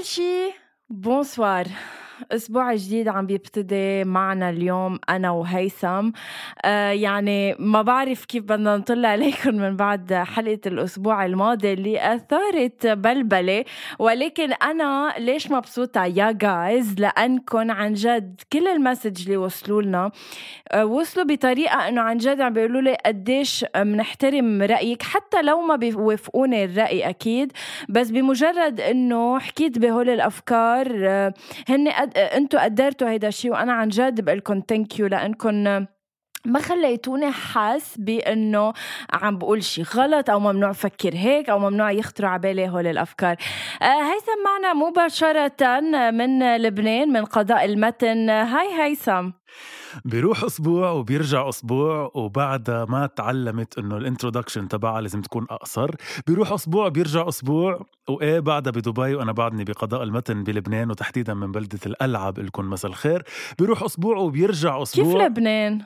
أول 0.00 0.06
شي 0.06 0.52
أسبوع 2.32 2.74
جديد 2.74 3.08
عم 3.08 3.26
بيبتدي 3.26 4.04
معنا 4.04 4.50
اليوم 4.50 4.98
أنا 5.08 5.30
وهيثم. 5.30 6.10
آه 6.64 6.90
يعني 6.90 7.54
ما 7.58 7.82
بعرف 7.82 8.24
كيف 8.24 8.44
بدنا 8.44 8.76
نطلع 8.76 9.08
عليكم 9.08 9.54
من 9.54 9.76
بعد 9.76 10.12
حلقة 10.14 10.60
الأسبوع 10.66 11.26
الماضي 11.26 11.72
اللي 11.72 12.14
أثارت 12.14 12.86
بلبلة. 12.86 13.64
ولكن 13.98 14.52
أنا 14.52 15.14
ليش 15.18 15.50
مبسوطة 15.50 16.04
يا 16.04 16.32
جايز 16.32 16.94
لانكم 17.00 17.70
عن 17.70 17.92
جد 17.92 18.40
كل 18.52 18.68
المسج 18.68 19.22
اللي 19.22 19.36
وصلوا 19.36 19.82
لنا 19.82 20.10
آه 20.72 20.84
وصلوا 20.84 21.26
بطريقة 21.26 21.88
إنه 21.88 22.00
عن 22.00 22.16
جد 22.16 22.40
عم 22.40 22.52
بيقولوا 22.52 22.80
لي 22.80 22.96
قديش 23.06 23.64
بنحترم 23.76 24.62
رأيك 24.62 25.02
حتى 25.02 25.42
لو 25.42 25.60
ما 25.60 25.76
بيوافقوني 25.76 26.64
الرأي 26.64 27.08
أكيد. 27.08 27.52
بس 27.88 28.10
بمجرد 28.10 28.80
إنه 28.80 29.38
حكيت 29.38 29.78
بهول 29.78 30.10
الأفكار 30.10 30.86
آه 31.08 31.34
هن 31.68 31.88
قد 31.88 32.09
أنتوا 32.16 32.64
قدرتوا 32.64 33.08
هيدا 33.08 33.28
الشيء 33.28 33.50
وأنا 33.50 33.72
عن 33.72 33.88
جد 33.88 34.20
بقول 34.20 34.38
لكم 34.38 34.62
thank 34.68 34.98
you 34.98 35.06
لأنكم 35.06 35.86
ما 36.44 36.60
خليتوني 36.60 37.30
حاس 37.30 37.96
بإنه 37.98 38.72
عم 39.12 39.38
بقول 39.38 39.62
شيء 39.64 39.84
غلط 39.84 40.30
أو 40.30 40.40
ممنوع 40.40 40.72
فكر 40.72 41.14
هيك 41.14 41.50
أو 41.50 41.58
ممنوع 41.58 41.90
يخطروا 41.90 42.30
على 42.30 42.40
بالي 42.40 42.68
هول 42.68 42.86
الأفكار. 42.86 43.36
آه 43.82 43.84
هيثم 43.84 44.44
معنا 44.44 44.72
مباشرة 44.72 45.80
من 46.10 46.56
لبنان 46.56 47.12
من 47.12 47.24
قضاء 47.24 47.64
المتن. 47.64 48.30
hi 48.30 48.82
هيثم 48.82 49.30
بيروح 50.04 50.44
أسبوع 50.44 50.90
وبيرجع 50.90 51.48
أسبوع 51.48 52.10
وبعد 52.14 52.70
ما 52.70 53.06
تعلمت 53.06 53.78
إنه 53.78 53.96
ال 53.96 54.02
introduction 54.02 54.68
تبعها 54.68 55.00
لازم 55.00 55.20
تكون 55.20 55.46
أقصر 55.50 55.90
بيروح 56.26 56.52
أسبوع 56.52 56.88
بيرجع 56.88 57.28
أسبوع 57.28 57.86
وإيه 58.08 58.40
بعدها 58.40 58.72
بدبي 58.72 59.14
وأنا 59.14 59.32
بعدني 59.32 59.64
بقضاء 59.64 60.02
المتن 60.02 60.44
بلبنان 60.44 60.90
وتحديدا 60.90 61.34
من 61.34 61.52
بلدة 61.52 61.78
القلعه 61.86 62.34
لكم 62.38 62.70
مساء 62.70 62.90
الخير. 62.90 63.22
بيروح 63.58 63.82
أسبوع 63.82 64.16
وبيرجع 64.16 64.82
أسبوع. 64.82 65.04
كيف 65.04 65.14
لبنان؟ 65.14 65.82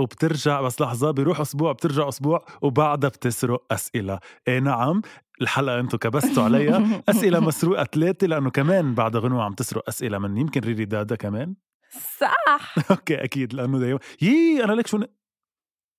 وبترجع 0.00 0.60
بس 0.60 0.80
لحظة 0.80 1.10
بيروح 1.10 1.40
أسبوع 1.40 1.72
بترجع 1.72 2.08
أسبوع 2.08 2.44
وبعدها 2.62 3.10
بتسرق 3.10 3.64
أسئلة. 3.70 4.18
إيه 4.48 4.58
نعم 4.58 5.02
الحلقة 5.40 5.80
أنتم 5.80 5.98
كبستوا 5.98 6.42
عليها. 6.42 7.02
أسئلة 7.08 7.40
مسروقة 7.40 7.84
ثلاثة 7.84 8.26
لأنه 8.26 8.50
كمان 8.50 8.94
بعد 8.94 9.16
غنوة 9.16 9.44
عم 9.44 9.52
تسرق 9.52 9.84
أسئلة 9.88 10.18
من 10.18 10.36
يمكن 10.36 10.60
ريري 10.60 10.84
دادا 10.84 11.16
كمان. 11.16 11.54
صح. 11.90 12.74
أوكي 12.90 13.24
أكيد 13.24 13.54
لأنه 13.54 13.78
دايما 13.78 13.98
يي 14.22 14.64
أنا 14.64 14.72
لك 14.72 14.86
شو. 14.86 15.00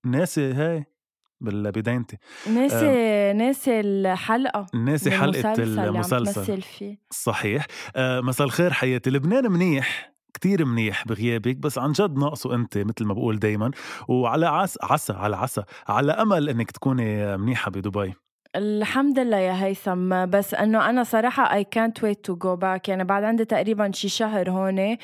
ناسي 0.05 0.53
هاي 0.53 0.85
بالبدايتي 1.41 2.17
ناسي 2.47 2.89
آه. 2.89 3.33
ناسي 3.33 3.79
الحلقة 3.79 4.67
ناسي 4.73 5.11
حلقة 5.11 5.53
المسلسل. 5.53 6.61
فيه. 6.61 6.97
صحيح. 7.11 7.65
آه 7.95 8.21
مساء 8.21 8.47
الخير 8.47 8.73
حياتي. 8.73 9.09
لبنان 9.09 9.51
منيح 9.51 10.13
كتير 10.33 10.65
منيح 10.65 11.07
بغيابك 11.07 11.55
بس 11.55 11.77
عن 11.77 11.91
جد 11.91 12.17
ناقصه 12.17 12.55
أنت 12.55 12.77
مثل 12.77 13.05
ما 13.05 13.13
بقول 13.13 13.39
دايما. 13.39 13.71
وعلى 14.07 14.45
عس 14.45 14.77
عسى 14.83 15.13
على 15.13 15.35
عسى 15.37 15.63
على 15.87 16.11
أمل 16.11 16.49
إنك 16.49 16.71
تكوني 16.71 17.37
منيحة 17.37 17.71
بدبي. 17.71 18.13
الحمد 18.57 19.19
لله 19.19 19.37
يا 19.37 19.63
هيثم. 19.63 20.25
بس 20.25 20.53
إنه 20.53 20.89
أنا 20.89 21.03
صراحة 21.03 21.61
I 21.61 21.63
can't 21.63 22.01
wait 22.03 22.31
to 22.31 22.35
go 22.35 22.55
back. 22.61 22.89
يعني 22.89 23.03
بعد 23.03 23.23
عندي 23.23 23.45
تقريبا 23.45 23.91
شي 23.91 24.09
شهر 24.09 24.49
هون. 24.49 24.97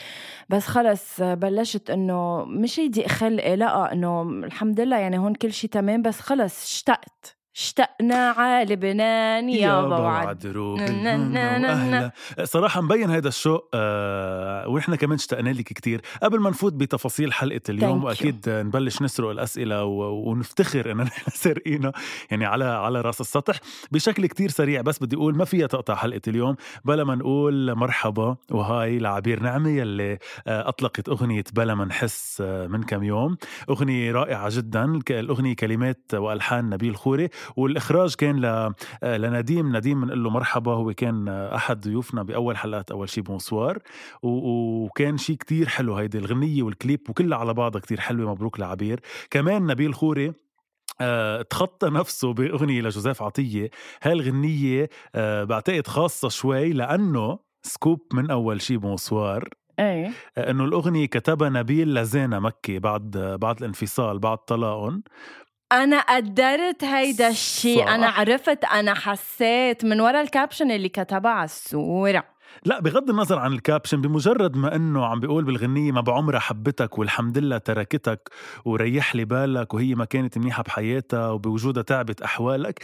بس 0.49 0.67
خلص 0.67 1.21
بلشت 1.21 1.89
إنه 1.89 2.45
مش 2.45 2.77
يضيق 2.77 3.07
خلقي 3.07 3.55
لا 3.55 3.93
إنه 3.93 4.21
الحمد 4.21 4.79
لله 4.79 4.97
يعني 4.97 5.17
هون 5.17 5.33
كل 5.35 5.53
شي 5.53 5.67
تمام. 5.67 6.01
بس 6.01 6.19
خلص 6.19 6.63
اشتقت. 6.63 7.42
اشتقنا 7.55 8.29
على 8.29 8.73
لبنان 8.73 9.49
يا 9.49 9.81
بعد 9.87 10.45
أهلا. 11.65 12.11
صراحة 12.43 12.81
مبين 12.81 13.09
هذا 13.11 13.27
الشوق 13.27 13.69
آه 13.73 14.67
ونحن 14.67 14.95
كمان 14.95 15.15
اشتقنا 15.15 15.49
لك 15.49 15.63
كتير. 15.63 16.01
قبل 16.23 16.39
ما 16.39 16.49
نفوت 16.49 16.73
بتفاصيل 16.73 17.33
حلقة 17.33 17.61
اليوم 17.69 18.03
وأكيد 18.03 18.49
نبلش 18.49 19.01
نسرق 19.01 19.29
الأسئلة 19.29 19.83
ونفتخر 19.83 20.91
إننا 20.91 21.03
نحن 21.13 21.31
سارقينها 21.31 21.91
يعني 22.31 22.45
على 22.45 22.65
على 22.65 23.01
رأس 23.01 23.21
السطح. 23.21 23.55
بشكل 23.91 24.25
كتير 24.25 24.49
سريع 24.49 24.81
بس 24.81 25.03
بدي 25.03 25.15
أقول 25.15 25.35
ما 25.37 25.45
فيها 25.45 25.67
تقطع 25.67 25.95
حلقة 25.95 26.21
اليوم 26.27 26.55
يلا 26.85 27.03
منقول 27.03 27.75
مرحبا 27.75 28.35
وهاي 28.51 28.99
لعبير 28.99 29.39
نعمة 29.39 29.69
يلي 29.69 30.17
أطلقت 30.47 31.09
أغنية 31.09 31.43
بلا 31.53 31.75
ما 31.75 31.85
نحس 31.85 32.41
من 32.41 32.83
كم 32.83 33.03
يوم. 33.03 33.37
أغنية 33.69 34.11
رائعة 34.11 34.49
جدا 34.51 34.99
الأغنية 35.09 35.55
كلمات 35.55 36.01
وألحان 36.13 36.69
نبيل 36.69 36.95
خوري. 36.95 37.29
والإخراج 37.55 38.15
كان 38.15 38.39
ل... 38.39 38.73
لنديم 39.03 39.75
نديم 39.77 40.01
بنقول 40.01 40.23
له 40.23 40.29
مرحبا 40.29 40.71
هو 40.71 40.93
كان 40.93 41.27
أحد 41.29 41.81
ضيوفنا 41.81 42.23
بأول 42.23 42.57
حلقات 42.57 42.91
أول 42.91 43.09
شي 43.09 43.21
bonsoir. 43.21 43.79
و... 44.23 44.29
وكان 44.83 45.17
شيء 45.17 45.35
كتير 45.35 45.67
حلو 45.67 45.95
هيدي 45.95 46.17
الغنية 46.17 46.63
والكليب 46.63 47.09
وكلها 47.09 47.37
على 47.37 47.53
بعضها 47.53 47.81
كتير 47.81 47.99
حلوة 47.99 48.31
مبروك 48.31 48.59
لعبير. 48.59 48.99
كمان 49.29 49.65
نبيل 49.65 49.93
خوري 49.93 50.33
أه 51.01 51.41
تخطى 51.41 51.89
نفسه 51.89 52.33
بأغنية 52.33 52.81
لجوزيف 52.81 53.21
عطية. 53.21 53.69
هاي 54.03 54.13
الغنية 54.13 54.89
أه 55.15 55.43
بعتقد 55.43 55.87
خاصة 55.87 56.29
شوي 56.29 56.73
لأنه 56.73 57.39
سكوب 57.63 58.01
من 58.13 58.31
أول 58.31 58.61
شي 58.61 58.77
bonsoir. 58.77 59.49
إيه. 59.79 60.11
إنه 60.37 60.65
الأغنية 60.65 61.05
كتبها 61.05 61.49
نبيل 61.49 61.93
لزينة 61.93 62.39
مكي 62.39 62.79
بعد 62.79 63.37
بعد 63.41 63.57
الانفصال 63.57 64.19
بعد 64.19 64.37
طلاقهم. 64.37 65.03
أنا 65.73 65.99
قدرت 66.01 66.83
هيدا 66.83 67.27
الشيء 67.29 67.87
أنا 67.87 68.07
عرفت 68.07 68.63
أنا 68.63 68.93
حسيت 68.93 69.85
من 69.85 70.01
ورا 70.01 70.21
ال 70.21 70.28
caption 70.28 70.71
اللي 70.71 70.89
كتبها 70.89 71.31
على 71.31 71.45
الصورة. 71.45 72.23
لا 72.65 72.79
بغض 72.81 73.09
النظر 73.09 73.39
عن 73.39 73.53
ال 73.53 73.59
caption 73.59 74.01
بمجرد 74.01 74.57
ما 74.57 74.75
إنه 74.75 75.05
عم 75.05 75.19
بيقول 75.19 75.43
بالغنية 75.43 75.91
ما 75.91 76.01
بعمرها 76.01 76.39
حبتك 76.39 76.97
والحمد 76.97 77.37
لله 77.37 77.57
تركتك 77.57 78.29
وريح 78.65 79.15
لي 79.15 79.25
بالك 79.25 79.73
وهي 79.73 79.95
ما 79.95 80.05
كانت 80.05 80.37
منيحة 80.37 80.63
بحياتها 80.63 81.29
وبوجودها 81.29 81.83
تعبت 81.83 82.21
أحوالك. 82.21 82.83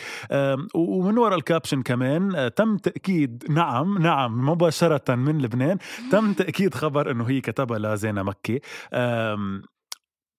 ومن 0.75 1.17
وراء 1.17 1.37
ال 1.37 1.43
caption 1.43 1.81
كمان 1.81 2.51
تم 2.55 2.77
تأكيد 2.77 3.43
نعم 3.49 3.97
نعم 3.97 4.49
مباشرة 4.49 5.15
من 5.15 5.41
لبنان 5.41 5.77
تم 6.11 6.33
تأكيد 6.33 6.73
خبر 6.73 7.11
إنه 7.11 7.29
هي 7.29 7.41
كتبها 7.41 7.79
لزينة 7.79 8.23
مكي. 8.23 8.59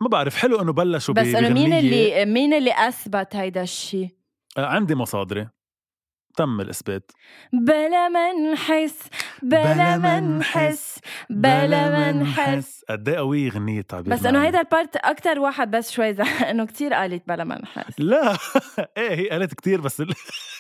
ما 0.01 0.09
بعرف 0.09 0.37
حلو 0.37 0.63
إنه 0.63 0.73
بلشوا 0.73 1.15
بس 1.15 1.27
انه 1.27 1.49
مين 1.49 1.73
اللي 1.73 2.25
مين 2.25 2.55
اللي 2.55 2.89
أثبت 2.89 3.37
هيدا 3.37 3.63
الشيء؟ 3.63 4.09
عندي 4.59 4.95
مصادري 4.95 5.49
تم 6.37 6.61
الإثبات. 6.61 7.11
بلا 7.53 8.09
ما 8.09 8.33
نحس 8.33 8.99
بلا 9.43 9.99
ما 9.99 10.21
نحس 10.21 10.99
بلا 11.31 11.91
ما 11.91 12.13
نحس. 12.13 12.85
قد 12.91 13.09
إيه 13.09 13.17
قوية 13.17 13.51
غنية 13.51 13.81
تعبير 13.81 14.13
بس 14.15 14.27
إنه 14.27 14.45
هيدا 14.45 14.61
ال 14.61 14.68
part 14.68 14.97
أكثر 14.97 15.41
واحد 15.41 15.71
بس 15.71 15.91
شوي 15.93 16.11
إنه 16.51 16.67
كتير 16.67 16.95
قالت 16.95 17.29
بلا 17.29 17.45
ما 17.45 17.59
نحس. 17.63 18.01
لا. 18.01 18.37
إيه 18.97 19.15
هي 19.15 19.29
قالت 19.29 19.55
كتير 19.55 19.81
بس 19.81 20.03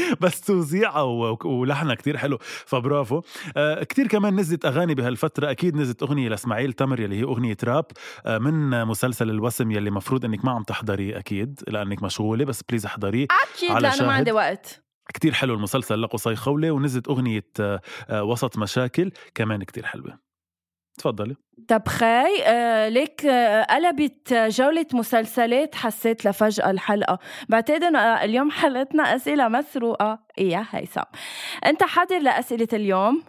بس 0.20 0.40
توزيعها 0.40 1.02
ولحنها 1.44 1.94
كتير 1.94 2.16
حلو. 2.16 2.38
فبرافو. 2.40 3.22
آه 3.56 3.82
كتير 3.82 4.06
كمان 4.06 4.36
نزلت 4.36 4.64
أغاني 4.64 4.94
بهالفترة. 4.94 5.50
أكيد 5.50 5.76
نزلت 5.76 6.02
أغنية 6.02 6.28
لإسماعيل 6.28 6.72
تمر 6.72 7.00
يلي 7.00 7.18
هي 7.20 7.22
أغنية 7.22 7.56
راب. 7.64 7.84
آه 8.26 8.38
من 8.38 8.84
مسلسل 8.84 9.30
الوسم 9.30 9.70
يلي 9.70 9.90
مفروض 9.90 10.24
إنك 10.24 10.44
ما 10.44 10.52
عم 10.52 10.62
تحضريه 10.62 11.18
أكيد 11.18 11.60
لأنك 11.68 12.02
مشغولة 12.02 12.44
بس 12.44 12.62
بليز 12.68 12.86
احضريه. 12.86 13.26
أكيد 13.54 13.82
لأنه 13.82 14.06
ما 14.06 14.12
عندي 14.12 14.32
وقت. 14.32 14.82
كتير 15.14 15.32
حلو 15.32 15.54
المسلسل 15.54 16.02
لقصي 16.02 16.36
خولة. 16.36 16.70
ونزلت 16.70 17.08
أغنية 17.08 17.46
آه، 17.60 17.80
وسط 18.22 18.58
مشاكل. 18.58 19.12
كمان 19.34 19.62
كتير 19.62 19.86
حلوة. 19.86 20.25
تفضلي 20.96 21.36
طب 21.68 21.88
خي 21.88 22.42
آه 22.44 22.88
ليك 22.88 23.26
آه 23.26 23.62
قلبت 23.62 24.32
جولة 24.32 24.86
مسلسلات 24.92 25.74
حسيت 25.74 26.26
لفجأة 26.26 26.70
الحلقة. 26.70 27.18
بعتقد 27.48 27.82
إنه 27.82 27.98
اليوم 27.98 28.50
حلقتنا 28.50 29.16
أسئلة 29.16 29.48
مسروقة. 29.48 30.18
إيه 30.38 30.50
يا 30.50 30.66
هيثم. 30.70 31.00
أنت 31.66 31.82
حاضر 31.82 32.18
لأسئلة 32.18 32.68
اليوم؟ 32.72 33.22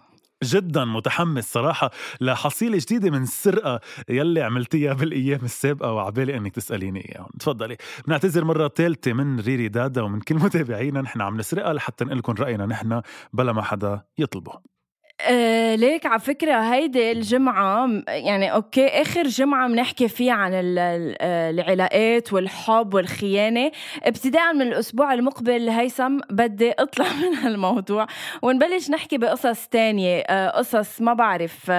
جدا 0.44 0.86
متحمس 0.86 1.54
صراحة 1.54 1.92
لحصيلة 2.22 2.78
جديدة 2.82 3.10
من 3.12 3.24
السرقة 3.24 3.80
يلي 4.10 4.42
عملتيها 4.42 4.94
بالأيام 4.94 5.40
السابقة 5.44 5.92
وعبالي 5.94 6.38
أنك 6.38 6.56
تسأليني 6.56 7.10
إياهم. 7.10 7.30
تفضلي. 7.40 7.78
بنعتذر 8.08 8.46
مرة 8.46 8.68
ثالثة 8.68 9.14
من 9.14 9.40
ريري 9.40 9.68
دادا 9.68 10.02
ومن 10.02 10.20
كل 10.20 10.36
متابعينا. 10.36 11.02
نحن 11.02 11.22
عم 11.22 11.38
نسرقها 11.38 11.74
لحتى 11.74 12.06
نقول 12.06 12.18
لكم 12.18 12.34
رأينا 12.34 12.66
نحن 12.66 13.02
بلا 13.34 13.52
ما 13.54 13.62
حدا 13.62 14.02
يطلبه. 14.18 14.77
آه 15.22 15.76
ليك 15.76 16.06
على 16.06 16.20
فكرة 16.20 16.54
هيدي 16.74 17.12
الجمعة 17.12 17.90
يعني 18.08 18.54
okay 18.54 18.88
آخر 18.88 19.24
جمعة 19.28 19.68
بنحكي 19.68 20.08
فيها 20.08 20.34
عن 20.34 20.52
آه، 20.54 21.50
العلاقات 21.50 22.34
والحب 22.34 22.94
والخيانة. 22.94 23.72
ابتداء 24.04 24.54
من 24.54 24.62
الأسبوع 24.62 25.14
المقبل 25.14 25.70
هيثم 25.70 26.20
بدي 26.30 26.72
أطلع 26.72 27.06
من 27.22 27.34
هالموضوع 27.36 28.08
ونبلش 28.42 28.90
نحكي 28.90 29.18
بقصص 29.18 29.68
تانية. 29.68 30.20
آه 30.20 30.50
قصص 30.50 31.02
ما 31.02 31.14
بعرف 31.14 31.72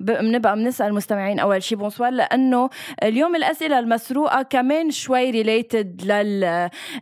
بنبقى 0.00 0.56
بنسأل 0.56 0.86
المستمعين 0.86 1.38
أول 1.38 1.62
شي. 1.62 1.76
bonsoir 1.76 2.10
لأنه 2.12 2.70
اليوم 3.02 3.36
الأسئلة 3.36 3.78
المسروقة 3.78 4.42
كمان 4.42 4.90
شوي 4.90 5.30
related 5.30 6.02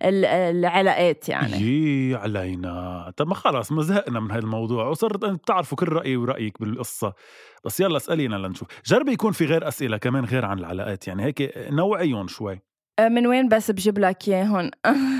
للعلاقات 0.04 1.28
يعني. 1.28 1.56
يي 1.56 2.14
علينا. 2.14 3.12
طب 3.16 3.28
ما 3.28 3.34
خلص 3.34 3.72
ما 3.72 3.82
زهقنا 3.82 4.20
من 4.20 4.30
هالموضوع 4.30 4.86
وصرت 4.88 5.24
بتعرفوا 5.24 5.78
كل 5.84 5.92
رأيي 5.92 6.16
ورأيك 6.16 6.60
بالقصة. 6.60 7.12
بس 7.64 7.80
يلا 7.80 7.96
اسألينا 7.96 8.36
لنشوف. 8.36 8.68
جربي 8.86 9.12
يكون 9.12 9.32
في 9.32 9.44
غير 9.44 9.68
أسئلة 9.68 9.96
كمان 9.96 10.24
غير 10.24 10.44
عن 10.44 10.58
العلاقات 10.58 11.08
يعني 11.08 11.24
هيك 11.24 11.52
نوعيهم 11.56 12.28
شوي. 12.28 12.60
أه، 12.98 13.08
من 13.08 13.26
وين 13.26 13.48
بس 13.48 13.70
بجيب 13.70 13.98
لك 13.98 14.28
اياهم 14.28 14.70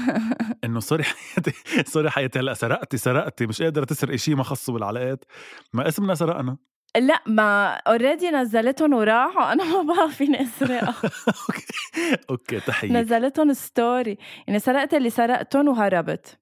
إنه 0.65 0.81
sorry 0.81 1.03
حياتي 1.05 1.53
sorry 1.87 2.11
حياتي 2.11 2.39
هلأ 2.39 2.55
سرقتي 2.55 2.97
سرقتي 2.97 3.47
مش 3.47 3.63
قادرة 3.63 3.85
تسرقي 3.85 4.19
شيء 4.19 4.37
ما 4.37 4.43
خصه 4.43 4.73
بالعلاقات. 4.73 5.25
ما 5.73 5.89
اسمنا 5.89 6.15
سرقنا. 6.15 6.57
لا 6.97 7.23
ما 7.27 7.71
already 7.75 8.31
نزلتهم 8.31 8.93
وراحوا 8.95 9.53
أنا 9.53 9.65
ما 9.83 9.95
بقى 9.95 10.09
فيني 10.09 10.43
اسرقها 10.43 10.95
okay 12.31 12.61
تحية. 12.61 12.93
نزلتهم 12.93 13.53
story 13.53 14.19
يعني 14.47 14.59
سرقت 14.59 14.95
اللي 14.95 15.11
سرقتهم 15.11 15.69
وهربت. 15.69 16.39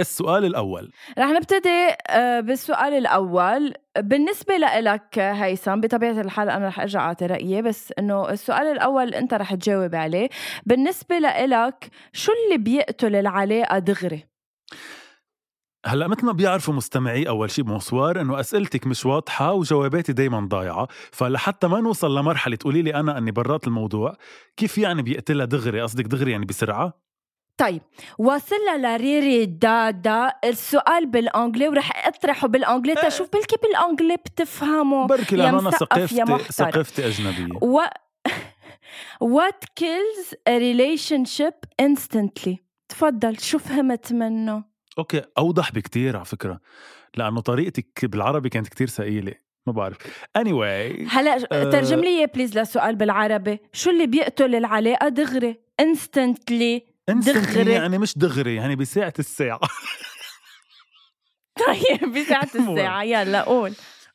السؤال 0.00 0.44
الأول. 0.44 0.90
رح 1.18 1.28
نبتدي 1.28 1.88
آه، 2.08 2.40
بالسؤال 2.40 2.92
الأول. 2.94 3.74
بالنسبة 3.98 4.56
لإلك 4.56 5.18
هيثم 5.18 5.80
بطبيعة 5.80 6.20
الحال 6.20 6.50
أنا 6.50 6.68
رح 6.68 6.80
أرجع 6.80 7.00
أعطي 7.00 7.26
رأيي 7.26 7.62
بس 7.62 7.92
إنه 7.98 8.30
السؤال 8.30 8.66
الأول 8.66 9.14
أنت 9.14 9.34
رح 9.34 9.54
تجاوب 9.54 9.94
عليه. 9.94 10.28
بالنسبة 10.66 11.18
لإلك 11.18 11.90
شو 12.12 12.32
اللي 12.32 12.58
بيقتل 12.58 13.16
العلاقة 13.16 13.78
دغري؟ 13.78 14.26
هلأ 15.86 16.08
مثل 16.08 16.26
ما 16.26 16.32
بيعرفوا 16.32 16.74
مستمعي 16.74 17.28
أول 17.28 17.50
شيء 17.50 17.64
bonsoir 17.64 18.20
إنه 18.20 18.40
أسئلتك 18.40 18.86
مش 18.86 19.06
واضحة 19.06 19.52
وجواباتي 19.52 20.12
دايما 20.12 20.40
ضايعة. 20.40 20.88
فلحتى 21.12 21.66
ما 21.68 21.80
نوصل 21.80 22.18
لمرحلة 22.18 22.56
تقولي 22.56 22.82
لي 22.82 22.94
أنا 22.94 23.18
أني 23.18 23.30
برات 23.30 23.66
الموضوع 23.66 24.16
كيف 24.56 24.78
يعني 24.78 25.02
بيقتلها 25.02 25.46
دغري؟ 25.46 25.80
قصدك 25.80 26.04
دغري 26.04 26.30
يعني 26.32 26.44
بسرعة؟ 26.44 26.99
طيب 27.60 27.82
وصلنا 28.18 28.96
لريري 28.96 29.46
دادا 29.46 30.32
السؤال 30.44 31.06
بالانجلي 31.06 31.68
ورح 31.68 32.06
اطرحه 32.06 32.48
بالانجلي. 32.48 32.94
تشوف 32.94 33.28
بلكي 33.32 33.56
بالانجلي 33.62 34.16
بتفهمه. 34.16 35.06
بركي 35.06 35.36
لأنه 35.36 35.60
أنا 35.60 35.70
ثقافتي 35.70 36.52
ثقافتي 36.52 37.06
أجنبية. 37.06 37.58
و... 37.62 37.80
What 39.36 39.60
kills 39.80 40.34
a 40.48 40.58
relationship 40.58 41.56
instantly 41.82 42.56
تفضل 42.88 43.40
شو 43.40 43.58
فهمت 43.58 44.12
منه؟ 44.12 44.64
okay 44.98 45.22
أوضح 45.38 45.72
بكتير 45.72 46.16
على 46.16 46.24
فكرة 46.24 46.60
لأنه 47.16 47.40
طريقتك 47.40 48.04
بالعربي 48.04 48.48
كانت 48.48 48.68
كتير 48.68 48.88
ثقيله 48.88 49.34
ما 49.66 49.72
بعرف. 49.72 49.96
Anyway 50.38 51.08
هلا 51.08 51.38
uh... 51.38 51.48
ترجم 51.48 52.00
لي 52.00 52.26
بليز 52.26 52.58
للسؤال 52.58 52.96
بالعربي. 52.96 53.58
شو 53.72 53.90
اللي 53.90 54.06
بيقتل 54.06 54.54
العلاقة 54.54 55.08
دغري؟ 55.08 55.70
instantly. 55.80 56.89
دغري. 57.12 57.72
يعني 57.72 57.98
مش 57.98 58.18
دغري 58.18 58.54
يعني 58.54 58.76
بساعة 58.76 59.14
الساعة. 59.18 59.60
طيب 61.66 62.12
بساعة 62.14 62.48
الساعة. 62.54 63.02
يلا 63.02 63.42
قول. 63.42 63.72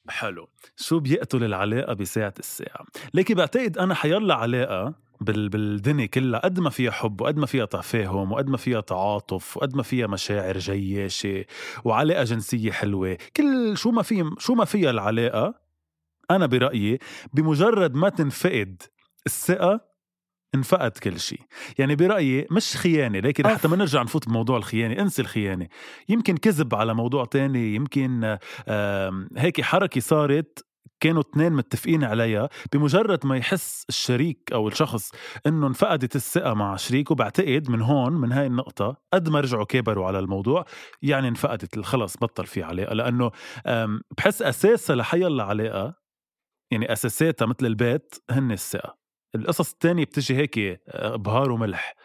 حلو. 0.09 0.49
شو 0.77 0.99
بيقتل 0.99 1.43
العلاقة 1.43 1.93
بساعة 1.93 2.33
الساعة؟ 2.39 2.85
ليكي 3.13 3.33
بعتقد 3.33 3.77
أنا 3.77 3.95
حيلا 3.95 4.35
علاقة 4.35 4.93
بال 5.21 5.49
بالدنيا 5.49 6.05
كلها 6.05 6.39
قد 6.39 6.59
ما 6.59 6.69
فيها 6.69 6.91
حب 6.91 7.21
وقد 7.21 7.37
ما 7.37 7.45
فيها 7.45 7.65
تفاهم 7.65 8.31
وقد 8.31 8.47
ما 8.47 8.57
فيها 8.57 8.81
تعاطف 8.81 9.57
وقد 9.57 9.75
ما 9.75 9.83
فيها 9.83 10.07
مشاعر 10.07 10.57
جياشة 10.57 11.45
وعلاقة 11.83 12.23
جنسية 12.23 12.71
حلوة. 12.71 13.17
كل 13.37 13.77
شو 13.77 13.91
ما 13.91 14.01
في 14.01 14.31
شو 14.39 14.53
ما 14.53 14.65
فيها 14.65 14.89
العلاقة 14.89 15.53
أنا 16.31 16.45
برأيي 16.45 16.99
بمجرد 17.33 17.95
ما 17.95 18.09
تنفقد 18.09 18.81
الثقة 19.25 19.94
انفقد 20.55 20.91
كل 20.91 21.19
شيء. 21.19 21.41
يعني 21.79 21.95
برأيي 21.95 22.47
مش 22.51 22.77
خيانة 22.77 23.19
لكن 23.19 23.47
حتى 23.47 23.67
ما 23.67 23.75
نرجع 23.75 24.01
نفوت 24.01 24.29
بموضوع 24.29 24.57
الخيانة 24.57 25.01
انسي 25.01 25.21
الخيانة. 25.21 25.67
يمكن 26.09 26.37
كذب 26.37 26.75
على 26.75 26.93
موضوع 26.93 27.25
تاني 27.25 27.75
يمكن 27.75 28.37
هيك 29.37 29.61
حركة 29.61 30.01
صارت 30.01 30.65
كانوا 30.99 31.21
اثنين 31.21 31.53
متفقين 31.53 32.03
عليها. 32.03 32.49
بمجرد 32.73 33.25
ما 33.25 33.37
يحس 33.37 33.85
الشريك 33.89 34.49
أو 34.53 34.67
الشخص 34.67 35.11
إنه 35.47 35.67
انفقدت 35.67 36.15
الثقة 36.15 36.53
مع 36.53 36.75
شريكه 36.75 37.15
بعتقد 37.15 37.69
من 37.69 37.81
هون 37.81 38.13
من 38.13 38.31
هاي 38.31 38.47
النقطة 38.47 38.97
قد 39.13 39.29
ما 39.29 39.39
رجعوا 39.39 39.65
كبروا 39.65 40.07
على 40.07 40.19
الموضوع 40.19 40.65
يعني 41.01 41.27
انفقدت 41.27 41.79
خلص 41.79 42.17
بطل 42.17 42.45
في 42.45 42.63
علاقة. 42.63 42.93
لأنه 42.93 43.31
بحس 44.17 44.41
أساسها 44.41 44.95
لحي 44.95 45.27
العلاقه 45.27 45.93
يعني 46.71 46.93
أساساتها 46.93 47.45
مثل 47.45 47.65
البيت 47.65 48.15
هن 48.29 48.51
الثقة. 48.51 49.04
القصص 49.35 49.71
التانية 49.71 50.03
بتجي 50.03 50.35
هيك 50.37 50.59
آه، 50.87 51.15
بهار 51.15 51.51
وملح. 51.51 51.95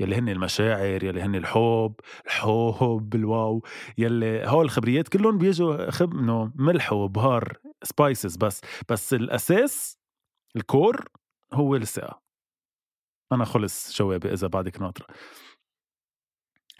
يلي 0.00 0.16
هن 0.16 0.28
المشاعر 0.28 1.04
يلي 1.04 1.22
هن 1.22 1.34
الحب 1.34 1.94
الحب 2.26 3.14
الواو. 3.14 3.62
يلي 3.98 4.46
هول 4.46 4.64
الخبريات 4.64 5.08
كلهم 5.08 5.38
بيجوا 5.38 5.90
خب 5.90 6.14
إنه 6.14 6.52
ملح 6.54 6.92
وبهار 6.92 7.58
سبايسز 7.82 8.36
بس. 8.36 8.60
بس 8.88 9.14
الأساس 9.14 9.98
الكور 10.56 11.08
هو 11.52 11.76
الثقه 11.76 12.22
أنا 13.32 13.44
خلص 13.44 13.98
جوابي 13.98 14.32
إذا 14.32 14.46
بعدك 14.46 14.80
ناطرة. 14.80 15.06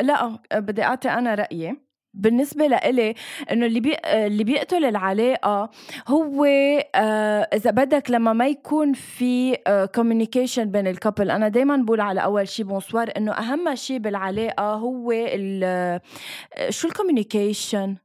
لا 0.00 0.42
بدي 0.52 0.82
أعطي 0.82 1.08
أنا 1.08 1.34
رأيي. 1.34 1.85
بالنسبة 2.16 2.66
لإلي 2.66 3.14
إنه 3.52 3.66
اللي 3.66 3.80
بي... 3.80 3.96
اللي 4.04 4.44
بيقتل 4.44 4.84
العلاقة 4.84 5.70
هو 6.08 6.44
آه 6.44 7.48
إذا 7.54 7.70
بدك 7.70 8.10
لما 8.10 8.32
ما 8.32 8.46
يكون 8.46 8.92
في 8.92 9.56
communication 9.94 10.62
آه 10.62 10.66
بين 10.66 10.86
ال 10.86 10.93
couple 10.93 11.30
أنا 11.30 11.48
دايما 11.48 11.76
بقول 11.76 12.00
على 12.00 12.24
أول 12.24 12.48
شيء 12.48 12.64
bonsoir 12.64 13.12
إنه 13.16 13.32
أهم 13.32 13.74
شيء 13.74 13.98
بالعلاقة 13.98 14.74
هو 14.74 15.12
ال... 15.12 15.60
آه، 15.64 16.00
شو 16.70 16.88
ال 16.88 16.96
communication 16.96 17.96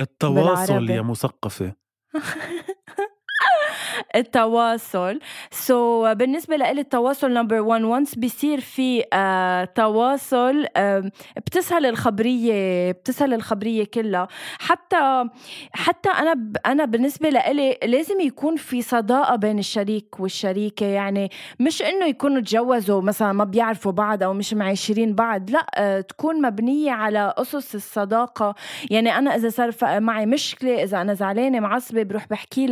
التواصل 0.00 0.90
يا 0.90 1.02
مثقفة. 1.02 1.72
التواصل. 4.16 5.20
so, 5.50 6.12
بالنسبة 6.12 6.56
لي 6.56 6.70
التواصل 6.70 7.32
number 7.32 7.60
1 7.60 7.82
once 7.82 8.14
بيصير 8.14 8.60
في 8.60 9.02
uh, 9.02 9.72
تواصل 9.74 10.64
uh, 10.64 11.10
بتسهل 11.36 11.86
الخبرية 11.86 12.92
بتسهل 12.92 13.34
الخبرية 13.34 13.84
كلها. 13.84 14.28
حتى 14.58 15.24
حتى 15.72 16.08
أنا 16.08 16.34
ب... 16.34 16.56
أنا 16.66 16.84
بالنسبة 16.84 17.28
لي 17.28 17.78
لازم 17.84 18.20
يكون 18.20 18.56
في 18.56 18.82
صداقة 18.82 19.36
بين 19.36 19.58
الشريك 19.58 20.20
والشريكة. 20.20 20.86
يعني 20.86 21.30
مش 21.60 21.82
إنه 21.82 22.06
يكونوا 22.06 22.40
تجوزوا 22.40 23.02
مثلا 23.02 23.32
ما 23.32 23.44
بيعرفوا 23.44 23.92
بعض 23.92 24.22
أو 24.22 24.32
مش 24.32 24.54
معاشرين 24.54 25.14
بعض 25.14 25.50
لا 25.50 25.66
uh, 25.76 26.06
تكون 26.06 26.42
مبنية 26.42 26.92
على 26.92 27.34
أسس 27.38 27.74
الصداقة. 27.74 28.54
يعني 28.90 29.18
أنا 29.18 29.34
إذا 29.36 29.48
صار 29.48 30.00
معي 30.00 30.26
مشكلة 30.26 30.82
إذا 30.82 31.00
أنا 31.00 31.14
زعلانة 31.14 31.60
معصبة 31.60 32.02
بروح 32.02 32.26
بحكي 32.30 32.66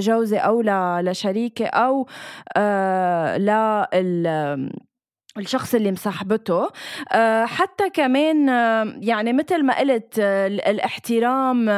لجوزي 0.00 0.38
أو 0.38 0.62
لشريكي 1.00 1.64
أو 1.64 2.06
آه 2.56 3.36
ل 3.36 3.50
الشخص 5.38 5.74
اللي 5.74 5.92
مصاحبته. 5.92 6.68
آه، 7.12 7.44
حتى 7.44 7.90
كمان 7.90 8.48
آه، 8.48 8.94
يعني 9.00 9.32
مثل 9.32 9.64
ما 9.64 9.78
قلت 9.78 10.14
آه، 10.18 10.46
الاحترام 10.46 11.68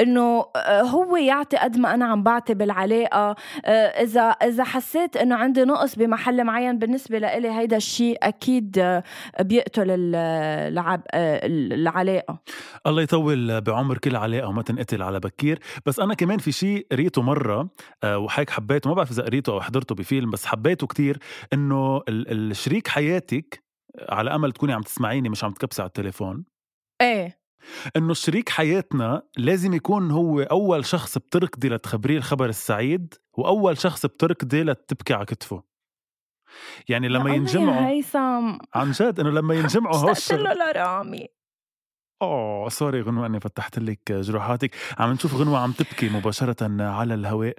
إنه 0.00 0.46
هو 0.66 1.16
يعطي 1.16 1.56
قد 1.56 1.78
ما 1.78 1.94
أنا 1.94 2.04
عم 2.04 2.22
بعطي 2.22 2.54
بالعلاقة. 2.54 3.36
إذا 3.66 4.22
إذا 4.22 4.64
حسيت 4.64 5.16
إنه 5.16 5.36
عندي 5.36 5.64
نقص 5.64 5.94
بمحل 5.94 6.44
معين 6.44 6.78
بالنسبة 6.78 7.18
لإلي 7.18 7.50
هيدا 7.50 7.76
الشيء 7.76 8.18
أكيد 8.22 9.02
بيقتل 9.40 9.86
العلاقة. 11.14 12.38
الله 12.86 13.02
يطول 13.02 13.60
بعمر 13.60 13.98
كل 13.98 14.16
علاقة 14.16 14.48
وما 14.48 14.62
تنقتل 14.62 15.02
على 15.02 15.20
بكير. 15.20 15.58
بس 15.86 16.00
أنا 16.00 16.14
كمان 16.14 16.38
في 16.38 16.52
شيء 16.52 16.86
قريته 16.92 17.22
مرة 17.22 17.68
وهيك 18.04 18.50
حبيته 18.50 18.90
ما 18.90 18.94
بعرف 18.94 19.10
إذا 19.10 19.22
قريته 19.22 19.52
أو 19.52 19.60
حضرته 19.60 19.94
بفيلم 19.94 20.30
بس 20.30 20.46
حبيته 20.46 20.86
كتير 20.86 21.18
إنه 21.52 22.02
الشريك 22.08 22.93
حياتك 22.94 23.64
على 24.08 24.34
أمل 24.34 24.52
تكوني 24.52 24.72
عم 24.72 24.82
تسمعيني 24.82 25.28
مش 25.28 25.44
عم 25.44 25.52
تكبسي 25.52 25.82
على 25.82 25.88
التليفون؟ 25.88 26.44
إيه. 27.00 27.40
إنه 27.96 28.14
شريك 28.14 28.48
حياتنا 28.48 29.22
لازم 29.36 29.72
يكون 29.74 30.10
هو 30.10 30.40
أول 30.40 30.84
شخص 30.84 31.18
بتركضي 31.18 31.68
لتخبريه 31.68 32.16
الخبر 32.18 32.48
السعيد 32.48 33.14
وأول 33.38 33.78
شخص 33.78 34.06
بتركضي 34.06 34.62
لتبكي 34.62 35.14
على 35.14 35.24
كتفه. 35.24 35.62
يعني 36.88 37.08
لما 37.08 37.34
ينجمعوا 37.34 37.88
هيثم. 37.88 38.58
عن 38.74 38.90
جد 38.90 39.20
إنه 39.20 39.30
لما 39.30 39.54
ينجمعوا 39.60 39.96
هوش 39.96 40.32
له 40.32 40.52
لرامي. 40.52 41.28
أوه 42.24 42.68
سوري 42.68 43.00
غنوة 43.00 43.26
أني 43.26 43.40
فتحت 43.40 43.78
لك 43.78 44.12
جروحاتك. 44.12 44.74
عم 44.98 45.12
نشوف 45.12 45.34
غنوة 45.34 45.58
عم 45.58 45.72
تبكي 45.72 46.08
مباشرة 46.08 46.82
على 46.82 47.14
الهواء. 47.14 47.54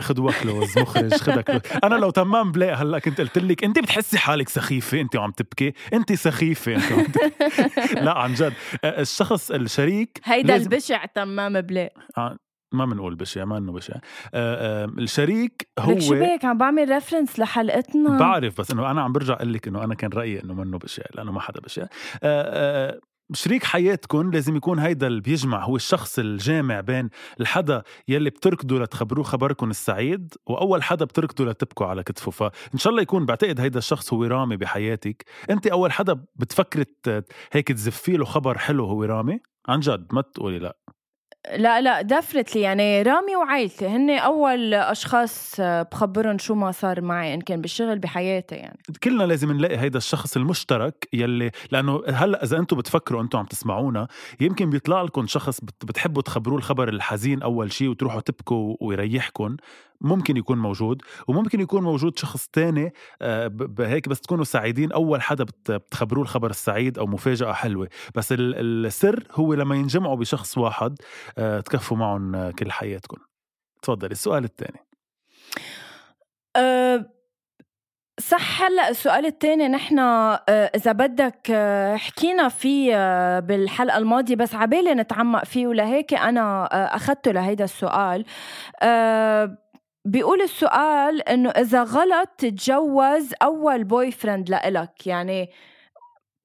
خذ 0.00 0.32
كلوز 0.42 0.78
مخرج 0.78 1.14
خذها 1.14 1.40
كلوز 1.40 1.60
أنا 1.84 1.94
لو 1.94 2.10
تمام 2.10 2.52
بلاقي 2.52 2.74
هلأ 2.74 2.98
كنت 2.98 3.20
قلت 3.20 3.38
لك 3.38 3.64
أنت 3.64 3.78
بتحسي 3.78 4.18
حالك 4.18 4.48
سخيفة 4.48 5.00
أنت 5.00 5.16
وعم 5.16 5.30
تبكي. 5.30 5.72
أنت 5.92 6.12
سخيفة 6.12 6.74
أنت 6.74 6.92
وعم 6.92 7.04
تبكي. 7.04 7.94
لا 7.94 8.18
عن 8.18 8.34
جد. 8.34 8.52
الشخص 8.84 9.50
الشريك 9.50 10.20
هيدا 10.24 10.52
لازم... 10.52 10.72
البشع 10.72 11.04
تمام 11.04 11.60
بلاقي. 11.60 11.94
آه، 12.18 12.36
ما 12.72 12.84
بنقول 12.86 13.14
بشع 13.14 13.44
ما 13.44 13.58
إنه 13.58 13.72
بشع. 13.72 13.94
آه 14.34 14.84
الشريك 14.84 15.68
هو 15.78 15.98
شو 15.98 16.14
بك 16.14 16.44
عم 16.44 16.58
بعمل 16.58 16.88
ريفرنس 16.88 17.38
لحلقتنا. 17.38 18.18
بعرف 18.18 18.60
بس 18.60 18.70
إنه 18.70 18.90
أنا 18.90 19.02
عم 19.02 19.12
برجع 19.12 19.34
أقول 19.34 19.52
لك 19.52 19.68
إنه 19.68 19.84
أنا 19.84 19.94
كان 19.94 20.10
رأيي 20.12 20.42
إنه 20.44 20.54
منه 20.54 20.78
بشع 20.78 21.02
لأنه 21.14 21.32
ما 21.32 21.40
حدا 21.40 21.60
بشع. 21.60 21.82
آه 21.82 21.88
آه 22.22 23.00
شريك 23.32 23.64
حياتكم 23.64 24.30
لازم 24.30 24.56
يكون 24.56 24.78
هيدا 24.78 25.06
اللي 25.06 25.20
بيجمع 25.20 25.64
هو 25.64 25.76
الشخص 25.76 26.18
الجامع 26.18 26.80
بين 26.80 27.10
الحدا 27.40 27.82
يلي 28.08 28.30
بتركضوا 28.30 28.78
لتخبروه 28.78 29.24
خبركم 29.24 29.70
السعيد 29.70 30.34
وأول 30.46 30.82
حدا 30.82 31.04
بتركضوا 31.04 31.46
لتبكوا 31.52 31.86
على 31.86 32.02
كتفه. 32.02 32.30
فإن 32.30 32.78
شاء 32.78 32.90
الله 32.90 33.02
يكون 33.02 33.26
بعتقد 33.26 33.60
هيدا 33.60 33.78
الشخص 33.78 34.12
هو 34.12 34.24
رامي 34.24 34.56
بحياتك. 34.56 35.24
أنت 35.50 35.66
أول 35.66 35.92
حدا 35.92 36.24
بتفكري 36.36 36.84
هيك 37.52 37.68
تزفي 37.72 38.16
له 38.16 38.24
خبر 38.24 38.58
حلو 38.58 38.84
هو 38.84 39.04
رامي؟ 39.04 39.40
عن 39.68 39.80
جد 39.80 40.06
ما 40.12 40.20
تقولي 40.20 40.58
لا. 40.58 40.76
لا 41.52 41.80
لا 41.80 42.02
دفرتلي 42.02 42.62
يعني 42.62 43.02
رامي 43.02 43.36
وعائلتي 43.36 43.86
هن 43.86 44.10
أول 44.10 44.74
أشخاص 44.74 45.60
بخبرهم 45.60 46.38
شو 46.38 46.54
ما 46.54 46.72
صار 46.72 47.00
معي 47.00 47.34
إن 47.34 47.40
كان 47.40 47.60
بالشغل 47.60 47.98
بحياتي 47.98 48.54
يعني. 48.54 48.78
كلنا 49.04 49.22
لازم 49.24 49.52
نلاقي 49.52 49.78
هيدا 49.78 49.98
الشخص 49.98 50.36
المشترك 50.36 51.08
يلي 51.12 51.50
لأنه 51.70 52.02
هلأ 52.08 52.44
إذا 52.44 52.58
أنتم 52.58 52.76
بتفكروا 52.76 53.22
أنتم 53.22 53.38
عم 53.38 53.44
تسمعونا 53.44 54.08
يمكن 54.40 54.70
بيطلع 54.70 55.02
لكم 55.02 55.26
شخص 55.26 55.60
بتحبوا 55.60 56.22
تخبروه 56.22 56.58
الخبر 56.58 56.88
الحزين 56.88 57.42
أول 57.42 57.72
شيء 57.72 57.88
وتروحوا 57.88 58.20
تبكوا 58.20 58.76
ويريحكم 58.80 59.56
ممكن 60.00 60.36
يكون 60.36 60.58
موجود 60.58 61.02
وممكن 61.28 61.60
يكون 61.60 61.82
موجود 61.82 62.18
شخص 62.18 62.48
تاني 62.48 62.92
آه، 63.22 63.50
هيك 63.78 64.08
بس 64.08 64.20
تكونوا 64.20 64.44
سعيدين 64.44 64.92
أول 64.92 65.22
حدا 65.22 65.44
بتخبروه 65.44 66.22
الخبر 66.22 66.50
السعيد 66.50 66.98
أو 66.98 67.06
مفاجأة 67.06 67.52
حلوة. 67.52 67.88
بس 68.14 68.34
السر 68.38 69.24
هو 69.32 69.54
لما 69.54 69.74
ينجمعوا 69.74 70.16
بشخص 70.16 70.58
واحد 70.58 70.96
آه، 71.38 71.60
تكفوا 71.60 71.96
معهم 71.96 72.50
كل 72.50 72.72
حياتكم. 72.72 73.16
تفضل 73.82 74.10
السؤال 74.10 74.44
الثاني 74.44 74.80
أه 76.56 77.10
صح 78.20 78.62
هلأ 78.62 78.88
السؤال 78.88 79.26
الثاني 79.26 79.68
نحن 79.68 79.98
إذا 80.48 80.92
بدك 80.92 81.52
حكينا 81.96 82.48
فيه 82.48 82.94
بالحلقة 83.40 83.98
الماضية 83.98 84.36
بس 84.36 84.54
عبالي 84.54 84.94
نتعمق 84.94 85.44
فيه 85.44 85.66
ولهيك 85.66 86.14
أنا 86.14 86.64
أخذته 86.96 87.30
لهيدا 87.30 87.64
السؤال. 87.64 88.24
بيقول 90.04 90.42
السؤال 90.42 91.28
إنه 91.28 91.50
إذا 91.50 91.82
غلط 91.82 92.28
تتجوز 92.38 93.34
أول 93.42 93.84
boyfriend 93.84 94.50
لإلك. 94.50 95.06
يعني 95.06 95.50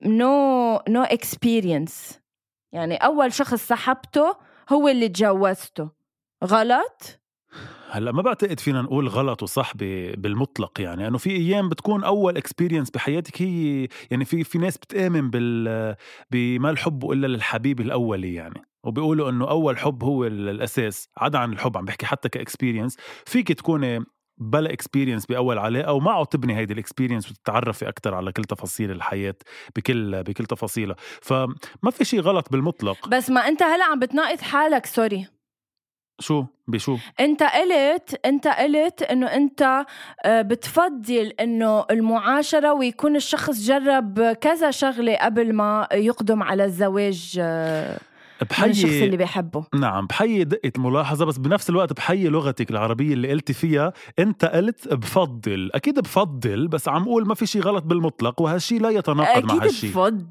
no 0.06 0.80
no 0.90 1.04
experience 1.04 2.20
يعني 2.72 2.96
أول 2.96 3.34
شخص 3.34 3.68
صاحبته 3.68 4.36
هو 4.70 4.88
اللي 4.88 5.10
تجوزته. 5.10 5.90
غلط؟ 6.44 7.20
هلأ 7.92 8.12
ما 8.12 8.22
بعتقد 8.22 8.60
فينا 8.60 8.82
نقول 8.82 9.08
غلط 9.08 9.44
وصح 9.44 9.74
بالمطلق 10.18 10.82
يعني 10.82 11.08
انه 11.08 11.18
في 11.18 11.30
أيام 11.30 11.70
بتكون 11.70 12.04
أول 12.04 12.38
experience 12.38 12.90
بحياتك 12.90 13.42
هي 13.42 13.88
يعني 14.12 14.26
في 14.26 14.44
في 14.44 14.58
ناس 14.58 14.78
بتآمن 14.78 15.30
بال 15.30 15.96
بما 16.32 16.70
الحب 16.70 17.12
إلا 17.12 17.28
للحبيب 17.28 17.80
الأولي 17.80 18.34
يعني. 18.34 18.69
وبيقولوا 18.84 19.30
إنه 19.30 19.50
أول 19.50 19.78
حب 19.78 20.04
هو 20.04 20.26
الأساس 20.26 21.10
عدا 21.18 21.38
عن 21.40 21.54
الحب 21.54 21.78
عم 21.78 21.86
بحكي 21.86 22.06
حتى 22.06 22.30
ك 22.30 22.36
experience 22.36 22.98
فيك 23.26 23.52
تكوني 23.52 24.06
بلا 24.40 24.74
experience 24.74 25.26
بأول 25.26 25.58
علاقه 25.58 25.94
ومعه 25.94 26.26
تبني 26.26 26.58
هيدي 26.58 26.74
ال 26.74 26.79
experience 26.79 27.32
وتتعرفي 27.32 27.90
أكثر 27.90 28.16
على 28.16 28.32
كل 28.32 28.44
تفاصيل 28.44 28.92
الحياة 28.92 29.36
بكل 29.76 30.24
بكل 30.24 30.46
تفاصيلها. 30.46 30.96
فما 31.22 31.92
في 31.92 32.06
شيء 32.06 32.20
غلط 32.20 32.52
بالمطلق. 32.52 33.08
بس 33.08 33.30
ما 33.30 33.48
أنت 33.48 33.64
هلأ 33.64 33.86
عم 33.86 34.00
بتناقض 34.00 34.42
حالك 34.42 34.86
sorry 34.86 35.28
شو؟ 36.20 36.46
بشو؟ 36.68 36.98
أنت 37.20 37.44
قلت 37.44 38.20
أنت 38.26 38.48
قلت 38.48 39.02
إنه 39.02 39.28
أنت 39.28 39.86
آه، 40.26 40.42
بتفضل 40.42 41.34
إنه 41.40 41.86
المعاشرة 41.92 42.74
ويكون 42.74 43.16
الشخص 43.16 43.60
جرب 43.60 44.22
كذا 44.32 44.72
شغلة 44.72 45.16
قبل 45.16 45.54
ما 45.54 45.88
يقدم 45.94 46.44
على 46.44 46.66
الزواج 46.66 47.40
بحيي 48.50 48.72
الشخص 48.72 48.92
اللي 48.92 49.18
بيحبه. 49.18 49.66
نعم 49.76 50.08
بحيي 50.08 50.44
دقة 50.44 50.72
الملاحظة 50.76 51.26
بس 51.26 51.38
بنفس 51.38 51.70
الوقت 51.70 51.94
بحيي 51.94 52.30
لغتك 52.30 52.72
العربية 52.72 53.14
اللي 53.14 53.32
قلتي 53.32 53.54
فيها 53.54 53.94
انت 54.20 54.46
قلت 54.46 54.94
بفضل 54.94 55.72
أكيد 55.74 56.00
بفضل 56.00 56.68
بس 56.68 56.88
عم 56.88 57.04
أقول 57.04 57.28
ما 57.28 57.36
في 57.36 57.46
شيء 57.46 57.62
غلط 57.62 57.84
بالمطلق 57.84 58.42
وهالشيء 58.42 58.82
لا 58.82 58.90
يتناقض 58.90 59.46
مع 59.46 59.64
هالشيء 59.64 59.90
بفضل. 59.90 60.26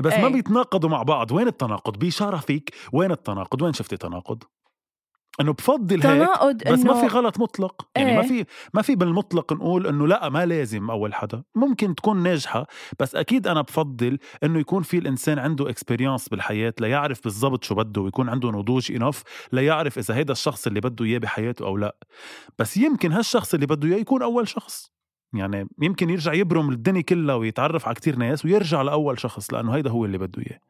بس 0.00 0.12
أي. 0.12 0.22
ما 0.22 0.28
بيتناقضوا 0.28 0.90
مع 0.90 1.02
بعض. 1.02 1.32
وين 1.32 1.48
التناقض؟ 1.48 1.98
بشرفك 1.98 2.70
وين 2.92 3.10
التناقض؟ 3.10 3.62
وين 3.62 3.72
شفتي 3.72 3.96
تناقض؟ 3.96 4.42
إنه 5.40 5.52
بفضل 5.52 6.06
هيك 6.06 6.28
بس 6.72 6.84
ما 6.84 6.94
في 7.00 7.06
غلط 7.06 7.40
مطلق. 7.40 7.88
يعني 7.96 8.10
إيه؟ 8.10 8.16
ما 8.16 8.22
في 8.22 8.44
ما 8.74 8.82
في 8.82 8.96
بالمطلق 8.96 9.52
نقول 9.52 9.86
إنه 9.86 10.06
لا 10.06 10.28
ما 10.28 10.46
لازم 10.46 10.90
أول 10.90 11.14
حدا. 11.14 11.42
ممكن 11.54 11.94
تكون 11.94 12.22
ناجحة 12.22 12.66
بس 13.00 13.14
أكيد 13.14 13.46
أنا 13.46 13.60
بفضل 13.60 14.18
إنه 14.44 14.58
يكون 14.58 14.82
في 14.82 14.98
الإنسان 14.98 15.38
عنده 15.38 15.70
اكسبيرينس 15.70 16.28
بالحياة 16.28 16.74
ليعرف 16.80 17.24
بالضبط 17.24 17.64
شو 17.64 17.74
بده 17.74 18.00
ويكون 18.00 18.28
عنده 18.28 18.50
نضوج 18.50 18.92
انف 18.92 19.22
ليعرف 19.52 19.98
إذا 19.98 20.14
هيدا 20.14 20.32
الشخص 20.32 20.66
اللي 20.66 20.80
بده 20.80 21.04
إياه 21.04 21.18
بحياته 21.18 21.66
أو 21.66 21.76
لا. 21.76 21.96
بس 22.58 22.76
يمكن 22.76 23.12
هالشخص 23.12 23.54
اللي 23.54 23.66
بده 23.66 23.88
إياه 23.88 23.98
يكون 23.98 24.22
أول 24.22 24.48
شخص. 24.48 24.94
يعني 25.34 25.68
يمكن 25.82 26.10
يرجع 26.10 26.32
يبرم 26.32 26.70
الدنيا 26.70 27.00
كلها 27.00 27.34
ويتعرف 27.34 27.86
على 27.86 27.94
كتير 27.94 28.16
ناس 28.16 28.44
ويرجع 28.44 28.82
لأول 28.82 29.20
شخص 29.20 29.52
لأنه 29.52 29.74
هيدا 29.74 29.90
هو 29.90 30.04
اللي 30.04 30.18
بده 30.18 30.42
إياه. 30.42 30.60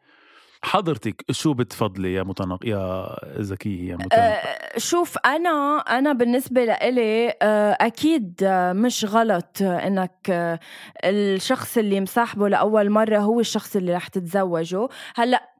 حضرتك 0.65 1.25
شو 1.31 1.55
بتفضلي 1.55 2.15
يا 2.15 2.23
متنق 2.23 2.67
يا 2.67 3.07
زكية 3.39 3.91
يا 3.91 3.97
متنق؟ 3.97 4.15
أه 4.15 4.79
شوف 4.79 5.19
أنا 5.19 5.79
أنا 5.79 6.13
بالنسبة 6.13 6.65
لإلي 6.65 7.35
أه 7.43 7.77
أكيد 7.81 8.45
مش 8.73 9.05
غلط 9.05 9.63
إنك 9.63 10.31
أه 10.31 10.61
الشخص 11.05 11.79
اللي 11.79 12.01
مصاحبه 12.01 12.49
لأول 12.49 12.91
مرة 12.91 13.19
هو 13.19 13.41
الشخص 13.41 13.77
اللي 13.77 13.95
رح 13.95 14.09
تتزوجه. 14.09 14.89
هلأ 15.15 15.55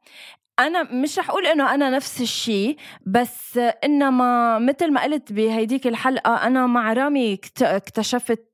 أنا 0.59 0.83
مش 0.83 1.19
رح 1.19 1.29
أقول 1.29 1.47
إنه 1.47 1.73
أنا 1.73 1.89
نفس 1.89 2.21
الشيء 2.21 2.77
بس 3.05 3.59
إنما 3.83 4.59
مثل 4.59 4.91
ما 4.91 5.03
قلت 5.03 5.33
بهيديك 5.33 5.87
الحلقة 5.87 6.47
أنا 6.47 6.67
مع 6.67 6.93
رامي 6.93 7.39
اكتشفت 7.61 8.45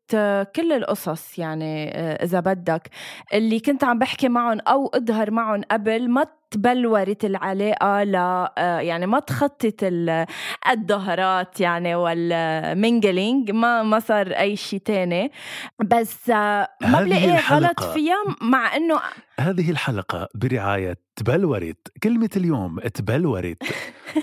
كل 0.55 0.74
القصص 0.74 1.39
يعني 1.39 1.98
آه، 1.98 2.24
إذا 2.24 2.39
بدك 2.39 2.89
اللي 3.34 3.60
كنت 3.60 3.84
عم 3.84 4.00
بحكي 4.00 4.29
معهم 4.29 4.60
أو 4.60 4.88
أضهر 4.88 5.31
معهم 5.31 5.62
قبل 5.72 6.10
ما 6.10 6.25
تبلورت 6.51 7.25
العلاقة 7.25 8.03
ل 8.03 8.15
آه، 8.15 8.79
يعني 8.79 9.05
ما 9.05 9.20
تخطت 9.20 9.79
الضهرات 10.71 11.60
يعني 11.60 11.96
وال 11.95 12.27
mingling 12.27 13.51
ما 13.51 13.84
ما 13.84 14.00
صار 14.00 14.27
أي 14.27 14.55
شيء 14.55 14.79
تاني. 14.79 15.31
بس 15.79 16.29
آه، 16.29 16.67
ما 16.81 17.01
بلاقي 17.01 17.38
غلط 17.38 17.84
فيها 17.84 18.24
مع 18.41 18.75
إنه 18.75 19.00
هذه 19.39 19.72
الحلقة 19.72 20.29
برعاية 20.36 20.98
تبلورت 21.15 21.88
كلمة 22.03 22.29
اليوم 22.38 22.79
تبلورت 22.79 23.63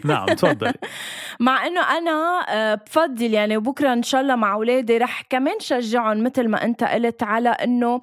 نعم 0.05 0.27
تفضل 0.27 0.73
مع 1.41 1.67
إنه 1.67 1.81
أنا 1.81 2.47
آه، 2.49 2.75
بفضل 2.75 3.35
يعني 3.35 3.57
وبكره 3.57 3.93
إن 3.93 4.03
شاء 4.03 4.21
الله 4.21 4.37
مع 4.37 4.53
أولادي 4.55 4.99
رح 4.99 5.23
كمان 5.31 5.61
شجعهم 5.61 6.23
مثل 6.23 6.49
ما 6.49 6.65
أنت 6.65 6.85
قلت 6.85 7.23
على 7.23 7.49
إنه 7.49 8.01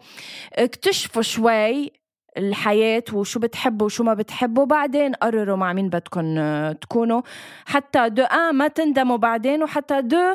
اكتشفوا 0.53 1.22
شوي 1.22 1.91
الحياة 2.38 3.04
وشو 3.13 3.39
بتحبوا 3.39 3.86
وشو 3.86 4.04
ما 4.04 4.13
بتحبوا 4.13 4.65
بعدين 4.65 5.13
قرروا 5.13 5.56
مع 5.56 5.74
مين 5.74 5.89
بدكم 5.89 6.36
آه، 6.38 6.72
تكونوا. 6.72 7.22
حتى 7.65 8.10
دو 8.10 8.24
آه 8.24 8.51
ما 8.51 8.68
تندموا 8.68 9.18
بعدين 9.18 9.63
وحتى 9.63 10.01
دو 10.01 10.34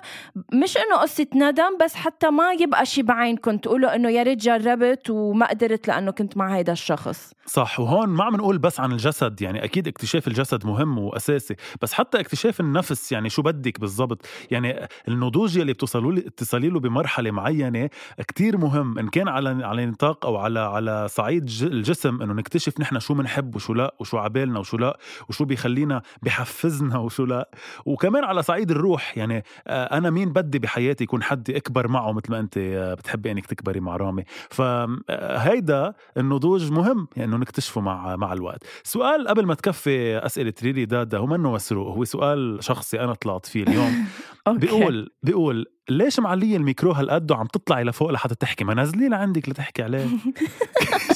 مش 0.52 0.76
إنه 0.76 0.96
قصة 0.96 1.26
ندم 1.34 1.78
بس 1.84 1.94
حتى 1.94 2.30
ما 2.30 2.52
يبقى 2.52 2.86
شي 2.86 3.02
بعينكم 3.02 3.56
تقولوا 3.56 3.94
إنه 3.94 4.10
يا 4.10 4.22
ريت 4.22 4.38
جربت 4.38 5.10
وما 5.10 5.46
قدرت 5.46 5.88
لأنه 5.88 6.10
كنت 6.10 6.36
مع 6.36 6.56
هيدا 6.56 6.72
الشخص. 6.72 7.32
صح 7.46 7.80
وهون 7.80 8.08
ما 8.08 8.24
عم 8.24 8.36
نقول 8.36 8.58
بس 8.58 8.80
عن 8.80 8.92
الجسد 8.92 9.42
يعني 9.42 9.64
أكيد 9.64 9.88
اكتشاف 9.88 10.28
الجسد 10.28 10.66
مهم 10.66 10.98
وأساسي 10.98 11.56
بس 11.82 11.92
حتى 11.92 12.20
اكتشاف 12.20 12.60
النفس 12.60 13.12
يعني 13.12 13.28
شو 13.28 13.42
بدك 13.42 13.80
بالضبط؟ 13.80 14.26
يعني 14.50 14.88
النضوج 15.08 15.58
اللي 15.58 15.72
بتوصلوا 15.72 16.12
لي 16.12 16.20
اتصلي 16.20 16.68
له 16.68 16.80
بمرحلة 16.80 17.30
معينة 17.30 17.88
كتير 18.28 18.56
مهم 18.58 18.98
إن 18.98 19.08
كان 19.08 19.28
على 19.28 19.64
على 19.66 19.86
نطاق 19.86 20.26
أو 20.26 20.36
على 20.36 20.60
على 20.60 21.08
صعيد 21.08 21.48
الجسم 21.90 22.22
إنه 22.22 22.32
نكتشف 22.32 22.80
نحن 22.80 22.98
شو 22.98 23.14
بنحب 23.14 23.56
وشو 23.56 23.74
لا 23.74 23.94
وشو 23.98 24.18
عبالنا 24.18 24.58
وشو 24.58 24.76
لا 24.76 24.98
وشو 25.28 25.44
بيخلينا 25.44 26.02
بحفزنا 26.22 26.98
وشو 26.98 27.24
لا. 27.24 27.48
وكمان 27.86 28.24
على 28.24 28.42
صعيد 28.42 28.70
الروح 28.70 29.18
يعني 29.18 29.44
آه، 29.66 29.84
أنا 29.84 30.10
مين 30.10 30.32
بدي 30.32 30.58
بحياتي 30.58 31.04
يكون 31.04 31.22
حدي 31.22 31.56
أكبر 31.56 31.88
معه 31.88 32.12
مثل 32.12 32.30
ما 32.30 32.40
أنت 32.40 32.58
آه، 32.58 32.94
بتحبي 32.94 33.30
إنك 33.30 33.46
تكبري 33.46 33.80
مع 33.80 33.96
رامي. 33.96 34.24
فهيدا 34.50 35.86
آه، 35.86 35.94
النضوج 36.16 36.72
مهم 36.72 37.08
يعني 37.16 37.36
نكتشفه 37.36 37.80
مع 37.80 38.16
مع 38.16 38.32
الوقت. 38.32 38.64
سؤال 38.82 39.28
قبل 39.28 39.46
ما 39.46 39.54
تكفي 39.54 40.18
أسئلة 40.18 40.54
ريري 40.62 40.84
دادا 40.84 41.18
هو 41.18 41.26
منه 41.26 41.52
مسروق. 41.52 41.96
هو 41.96 42.04
سؤال 42.04 42.58
شخصي 42.64 43.00
أنا 43.00 43.14
طلعت 43.14 43.46
فيه 43.46 43.62
اليوم. 43.62 43.94
بيقول 44.48 45.10
بيقول 45.22 45.66
ليش 45.88 46.20
معلية 46.20 46.56
الميكرو 46.56 46.92
هالقد 46.92 47.30
وعم 47.30 47.46
تطلعي 47.46 47.84
لفوق 47.84 48.10
لحتى 48.10 48.34
تحكي؟ 48.34 48.64
ما 48.64 48.74
نزلي 48.74 49.08
لعندك 49.08 49.48
لتحكي 49.48 49.82
عليه. 49.82 50.06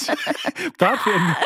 بتعرفي 0.75 1.11
إنه 1.11 1.37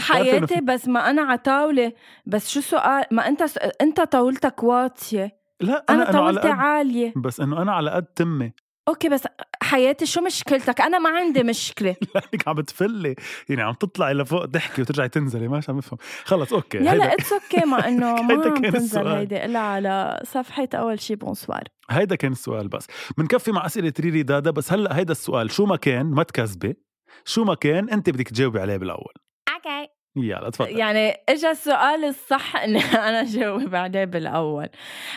حياتي 0.00 0.60
بس 0.60 0.88
ما 0.88 1.10
أنا 1.10 1.22
على 1.22 1.38
طاولة. 1.38 1.92
بس 2.26 2.50
شو 2.50 2.60
سؤال؟ 2.60 3.04
ما 3.10 3.28
أنت. 3.28 3.42
أنت 3.80 4.00
طاولتك 4.00 4.62
واطية. 4.62 5.38
لا 5.60 5.84
أنا, 5.90 6.02
أنا 6.02 6.12
طاولتي 6.12 6.48
عالية. 6.48 7.12
بس 7.16 7.40
إنه 7.40 7.62
أنا 7.62 7.72
على 7.72 7.90
قد 7.90 8.04
تمي. 8.04 8.52
okay 8.88 9.08
بس 9.08 9.22
حياتي 9.62 10.06
شو 10.06 10.20
مشكلتك؟ 10.20 10.80
أنا 10.80 10.98
ما 10.98 11.10
عندي 11.10 11.42
مشكلة. 11.42 11.96
لانك 12.14 12.48
عم 12.48 12.60
تفلي. 12.60 13.14
يعني 13.48 13.62
عم 13.62 13.74
تطلعي 13.74 14.14
لفوق 14.14 14.46
تحكي 14.46 14.82
وترجعي 14.82 15.08
تنزلي 15.08 15.48
ماشي 15.48 15.72
عم 15.72 15.78
افهم 15.78 15.98
خلص 16.24 16.52
okay. 16.52 16.78
لا 16.88 16.94
لا 16.94 17.12
it's 17.14 17.32
okay 17.32 17.66
ما 17.66 17.88
إنه 17.88 18.14
ما 18.22 18.34
عم 18.44 18.62
تنزل 18.62 19.06
هيدي. 19.06 19.44
الا 19.44 19.58
على 19.58 20.20
صفحة 20.24 20.68
أول 20.74 21.00
شي 21.00 21.14
Bonsoir 21.14 21.62
هيدا 21.90 22.16
كان 22.16 22.32
السؤال 22.32 22.68
بس. 22.68 22.86
بنكفي 23.18 23.52
مع 23.52 23.66
أسئلة 23.66 23.92
ريري 24.00 24.22
دادا 24.22 24.50
بس 24.50 24.72
هلأ 24.72 24.96
هيدا 24.96 25.12
السؤال 25.12 25.50
شو 25.50 25.66
ما 25.66 25.76
كان 25.76 26.06
ما 26.06 26.22
تكذبي 26.22 26.76
شو 27.24 27.44
ما 27.44 27.54
كان 27.54 27.88
أنت 27.90 28.10
بدك 28.10 28.28
تجاوبي 28.28 28.60
عليه 28.60 28.76
بالأول. 28.76 29.14
okay 29.54 29.88
يلا 30.24 30.50
تفضل. 30.50 30.78
يعني 30.78 31.14
اجى 31.28 31.50
السؤال 31.50 32.04
الصح 32.04 32.56
اني 32.56 32.78
أنا 33.08 33.24
جاوب 33.24 33.74
عليه 33.74 34.04
بالأول. 34.04 34.68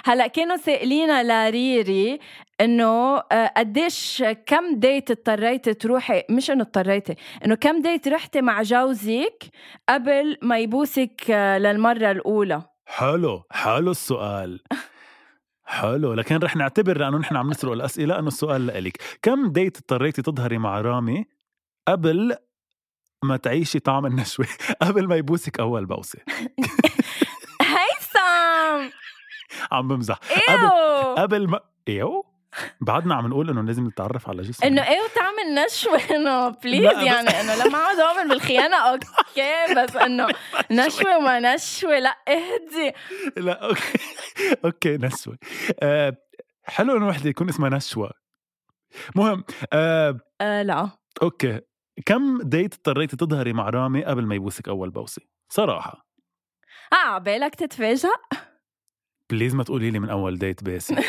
هلأ 0.05 0.27
كانوا 0.27 0.57
سائلينا 0.57 1.49
لريري 1.49 2.19
إنه 2.61 3.17
آه، 3.31 3.53
قديش 3.57 4.23
كم 4.45 4.79
date 4.79 5.11
اضطريتي 5.11 5.73
تروحي؟ 5.73 6.23
مش 6.29 6.51
إنه 6.51 6.61
اضطريتي 6.63 7.15
إنه 7.45 7.55
كم 7.55 7.81
date 7.81 8.07
رحتي 8.07 8.41
مع 8.41 8.61
جوزك 8.61 9.43
قبل 9.89 10.37
ما 10.41 10.59
يبوسك 10.59 11.31
آه، 11.31 11.57
للمرة 11.57 12.11
الأولى؟ 12.11 12.61
حلو 12.85 13.43
حلو 13.51 13.91
السؤال. 13.91 14.59
حلو 15.65 16.13
لكن 16.13 16.37
رح 16.37 16.55
نعتبر 16.55 16.97
لأنه 16.97 17.17
نحن 17.17 17.35
عم 17.35 17.49
نسرق 17.49 17.71
الأسئلة 17.71 18.19
إنه 18.19 18.27
السؤال 18.27 18.65
لإلك. 18.67 18.97
كم 19.21 19.51
date 19.51 19.77
اضطريتي 19.77 20.21
تظهري 20.21 20.57
مع 20.57 20.81
رامي 20.81 21.25
قبل 21.87 22.35
ما 23.23 23.37
تعيشي 23.37 23.79
طعم 23.79 24.05
النشوة 24.05 24.47
قبل 24.81 25.07
ما 25.07 25.15
يبوسك 25.15 25.59
أول 25.59 25.85
بوسة. 25.85 26.19
هيثم! 27.61 28.89
عم 29.71 29.87
بمزح. 29.87 30.19
قبل 30.49 30.69
قبل 31.21 31.47
ما 31.47 31.59
إيو؟ 31.87 32.25
بعدنا 32.81 33.15
عم 33.15 33.27
نقول 33.27 33.49
إنه 33.49 33.61
لازم 33.61 33.87
نتعرف 33.87 34.29
على 34.29 34.41
جسم 34.41 34.63
إنه 34.67 34.87
إيه 34.87 34.99
تعمل 35.15 35.65
نشوه 35.65 35.99
انه 36.15 36.49
please 36.49 36.83
يعني 37.03 37.29
إنه 37.29 37.55
لما 37.55 37.77
أقعد 37.77 37.99
أؤمن 37.99 38.29
بالخيانة 38.29 38.77
okay 38.91 39.75
بس 39.77 39.95
إنه 39.95 40.27
نشوه 40.71 41.17
وما 41.17 41.39
نشوه 41.55 41.99
لا 41.99 42.17
اهدي. 42.27 42.93
لا 43.37 43.65
okay. 43.67 43.99
okay 44.65 44.97
نشوه 44.97 45.37
أه 45.83 46.17
حلو 46.63 46.97
إنه 46.97 47.07
وحده 47.07 47.29
يكون 47.29 47.49
اسمها 47.49 47.69
نشوه 47.69 48.11
مهم 49.15 49.43
أه, 49.73 50.17
أه 50.41 50.61
لا. 50.63 50.89
okay. 51.21 51.59
كم 52.05 52.41
date 52.41 52.73
اضطريتي 52.73 53.17
تظهري 53.17 53.53
مع 53.53 53.69
رامي 53.69 54.03
قبل 54.05 54.25
ما 54.25 54.35
يبوسك 54.35 54.67
أول 54.67 54.89
بوسة؟ 54.89 55.21
صراحة. 55.49 56.05
آه 56.93 56.95
عبالك 56.95 57.55
تتفاجأ. 57.55 58.09
please 59.29 59.55
ما 59.55 59.63
تقولي 59.63 59.91
لي 59.91 59.99
من 59.99 60.09
أول 60.09 60.37
date 60.37 60.63
باسك 60.63 60.95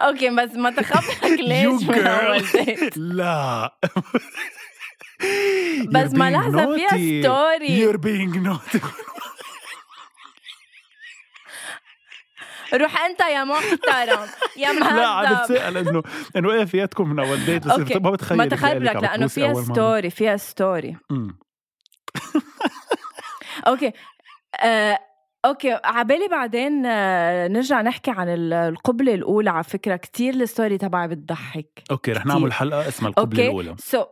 okay 0.00 0.30
بس 0.30 0.50
ما 0.54 0.70
تخبرك 0.70 1.40
ليش 1.48 1.82
من 1.82 2.06
أول 2.06 2.42
date 2.52 2.96
لا. 3.18 3.76
بس 5.88 6.12
ما 6.14 6.30
لحظة 6.30 6.74
فيها 6.76 6.88
story 7.22 7.92
You're 7.92 7.98
being 7.98 8.34
naughty. 8.46 8.80
روح 12.74 13.04
أنت 13.04 13.20
يا 13.20 13.44
محترم 13.44 14.28
يا 14.56 14.72
مهذب 14.80 14.96
لا 14.96 15.06
عم 15.06 15.34
بتسأل 15.34 15.76
انه 15.76 16.02
إنه 16.36 16.52
إيه 16.52 16.64
فياتكم 16.64 17.08
من 17.08 17.18
أول 17.18 17.44
date 17.44 17.66
بس 17.66 17.96
ما 17.96 18.10
بتخيل 18.10 18.38
ما 18.38 18.46
تخبرك 18.46 19.02
لأنه 19.02 19.26
فيها 19.26 19.54
story 19.54 20.10
فيها 20.10 20.36
story 20.36 20.96
okay. 23.66 23.92
آه، 24.60 24.98
okay. 25.44 25.78
عبالي 25.84 26.28
بعدين 26.28 26.86
آه، 26.86 27.48
نرجع 27.48 27.80
نحكي 27.82 28.10
عن 28.10 28.28
القبلة 28.28 29.14
الأولى 29.14 29.50
على 29.50 29.64
فكرة. 29.64 29.96
كتير 29.96 30.34
ال 30.34 30.41
story 30.41 30.78
تبعي 30.78 31.08
بتضحك. 31.08 31.82
okay 31.90 32.12
رح 32.12 32.26
نعمل 32.26 32.52
حلقة 32.52 32.88
اسمها 32.88 33.10
القبلة 33.10 33.44
الأولى. 33.44 33.74
so, 33.78 34.06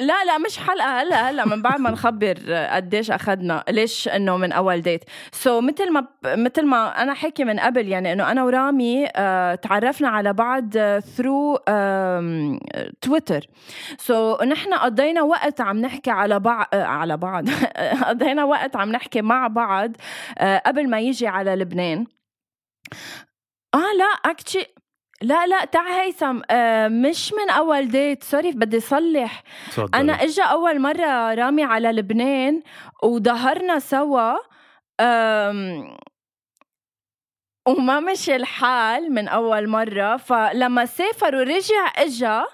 لا 0.00 0.24
لا 0.24 0.38
مش 0.38 0.58
حلقة. 0.58 1.02
هلا 1.02 1.30
هلا 1.30 1.44
من 1.44 1.62
بعد 1.62 1.80
ما 1.80 1.90
نخبر 1.90 2.34
قديش 2.70 3.10
أخذنا 3.10 3.64
ليش 3.68 4.08
إنه 4.08 4.36
من 4.36 4.52
أول 4.52 4.82
date 4.82 5.60
so, 5.60 5.64
مثل 5.64 5.92
ما 5.92 6.06
مثل 6.24 6.66
ما 6.66 7.02
أنا 7.02 7.14
حكي 7.14 7.44
من 7.44 7.60
قبل 7.60 7.88
يعني 7.88 8.12
إنه 8.12 8.30
أنا 8.30 8.44
ورامي 8.44 9.06
آه 9.16 9.54
تعرفنا 9.54 10.08
على 10.08 10.32
بعض 10.32 10.78
through 10.98 11.56
Twitter 13.00 13.46
so 13.98 14.36
نحن 14.44 14.74
قضينا 14.74 15.22
وقت 15.22 15.60
عم 15.60 15.78
نحكي 15.78 16.10
على 16.10 16.40
بعض 16.40 16.66
آه 16.74 16.84
على 16.84 17.16
بعض. 17.16 17.44
قضينا 18.08 18.44
وقت 18.44 18.76
عم 18.76 18.92
نحكي 18.92 19.22
مع 19.22 19.46
بعض 19.46 19.92
آه 20.38 20.62
قبل 20.66 20.90
ما 20.90 21.00
يجي 21.00 21.26
على 21.26 21.54
لبنان. 21.56 22.06
آه 23.74 23.92
لا 23.98 24.30
actually 24.30 24.66
لا 25.22 25.46
لا 25.46 25.64
تاع 25.64 26.00
هيثم 26.02 26.40
آه 26.50 26.88
مش 26.88 27.32
من 27.32 27.50
أول 27.50 27.88
date 27.88 28.22
sorry 28.22 28.52
بدي 28.52 28.80
صلح. 28.80 29.42
صدق. 29.70 29.96
أنا 29.96 30.12
اجى 30.12 30.42
أول 30.42 30.80
مرة 30.80 31.34
رامي 31.34 31.64
على 31.64 31.92
لبنان 31.92 32.62
وظهرنا 33.02 33.78
سوا 33.78 34.36
وما 37.68 38.00
مشي 38.00 38.36
الحال 38.36 39.12
من 39.12 39.28
أول 39.28 39.68
مرة. 39.68 40.16
فلما 40.16 40.84
سافر 40.84 41.34
ورجع 41.34 41.92
إجا 41.96 42.44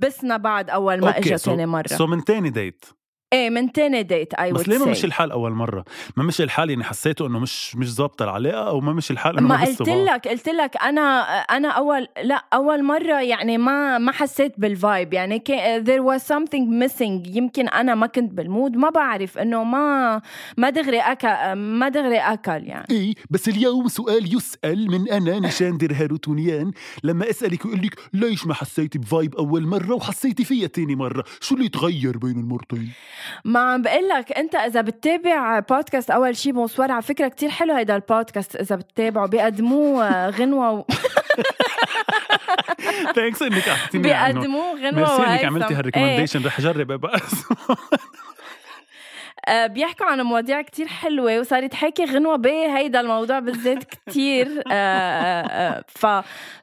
بسنا 0.00 0.36
بعد 0.36 0.70
أول 0.70 1.00
ما 1.00 1.18
اجى 1.18 1.38
ثاني 1.38 1.66
مرة. 1.66 1.86
سو 1.86 2.06
من 2.06 2.24
تاني 2.24 2.50
date 2.50 2.84
إيه 3.32 3.50
من 3.50 3.72
تاني 3.72 4.02
ديت 4.02 4.34
اي 4.34 4.52
بس 4.52 4.68
ليه 4.68 4.78
ما 4.78 4.90
مشي 4.90 5.06
الحال 5.06 5.32
أول 5.32 5.52
مرة؟ 5.52 5.84
ما 6.16 6.24
مشي 6.24 6.42
الحال 6.42 6.70
يعني 6.70 6.84
حسيته 6.84 7.26
إنه 7.26 7.38
مش 7.38 7.76
مش 7.76 7.94
ظابطة 7.94 8.22
العلاقة 8.24 8.68
أو 8.68 8.80
ما 8.80 8.92
مشي 8.92 9.12
الحال 9.12 9.38
إنه 9.38 9.48
ما 9.48 9.64
قلت 9.64 9.88
لك 9.88 10.28
قلت 10.28 10.48
لك 10.48 10.76
أنا 10.82 11.20
أنا 11.30 11.68
اول 11.68 12.08
لا 12.22 12.44
أول 12.52 12.84
مرة 12.84 13.22
يعني 13.22 13.58
ما 13.58 13.98
ما 13.98 14.12
حسيت 14.12 14.60
بال 14.60 14.77
vibe 14.77 15.12
يعني 15.12 15.42
there 15.84 16.02
was 16.02 16.22
something 16.22 16.84
missing. 16.84 17.36
يمكن 17.36 17.68
أنا 17.68 17.94
ما 17.94 18.06
كنت 18.06 18.32
بال 18.32 18.47
mood 18.47 18.76
ما 18.76 18.90
بعرف 18.90 19.38
إنه 19.38 19.64
ما 19.64 20.20
ما 20.56 20.70
دغري 20.70 21.00
click 21.00 21.52
ما 21.52 21.88
دغري 21.88 22.18
click 22.18 22.64
يعني. 22.64 22.86
إيه 22.90 23.14
بس 23.30 23.48
اليوم 23.48 23.88
سؤال 23.88 24.36
يسأل 24.36 24.90
من 24.90 25.10
أنا 25.10 25.38
نيشان 25.38 25.77
در 25.77 25.92
هاروتونيان 25.94 26.72
لما 27.04 27.30
أسألك 27.30 27.64
ويقول 27.64 27.82
لك 27.82 28.00
ليش 28.12 28.46
ما 28.46 28.54
حسيتي 28.54 28.98
ب 28.98 29.05
vibe 29.05 29.34
أول 29.34 29.66
مرة 29.66 29.94
وحسيتي 29.94 30.44
فيها 30.44 30.66
تاني 30.66 30.96
مرة؟ 30.96 31.24
شو 31.40 31.54
اللي 31.54 31.68
تغير 31.68 32.18
بين 32.18 32.38
المرتين؟ 32.40 32.92
ما 33.44 33.60
عم 33.60 33.82
بقول 33.82 34.08
لك 34.08 34.32
أنت 34.32 34.54
إذا 34.54 34.80
بتتابع 34.80 35.58
بودكاست 35.58 36.10
أول 36.10 36.36
شي 36.36 36.52
Bonsoir 36.52 36.92
على 36.92 37.02
فكرة 37.02 37.28
كتير 37.28 37.50
حلو 37.50 37.74
هيدا 37.74 37.96
البودكاست 37.96 38.56
إذا 38.56 38.76
بتتابعوا 38.76 39.26
بيقدموه 39.26 40.28
غنوة 40.28 40.70
و... 40.70 40.84
thanks 43.14 43.42
إنك 43.42 43.68
أعطيتيني 43.68 44.02
بيقدموه 44.02 44.74
غنوة 44.74 44.92
ميرسي 44.92 45.22
إنك 45.22 45.44
عملتي 45.44 45.74
هال 45.74 45.83
recommendation 45.83 46.46
رح 46.46 46.58
اجرب 46.58 46.92
بقى 46.92 47.14
آه، 47.14 47.76
بيحكوا 49.66 50.06
عن 50.06 50.20
مواضيع 50.20 50.62
كتير 50.62 50.86
حلوة 50.86 51.40
وصارت 51.40 51.74
حكي 51.74 52.04
غنوة 52.04 52.36
بهيدا 52.36 53.00
الموضوع 53.00 53.38
بالذات 53.38 53.84
كتير. 53.84 54.62
آه، 54.72 55.42
آه، 55.42 55.84
ف 55.88 56.06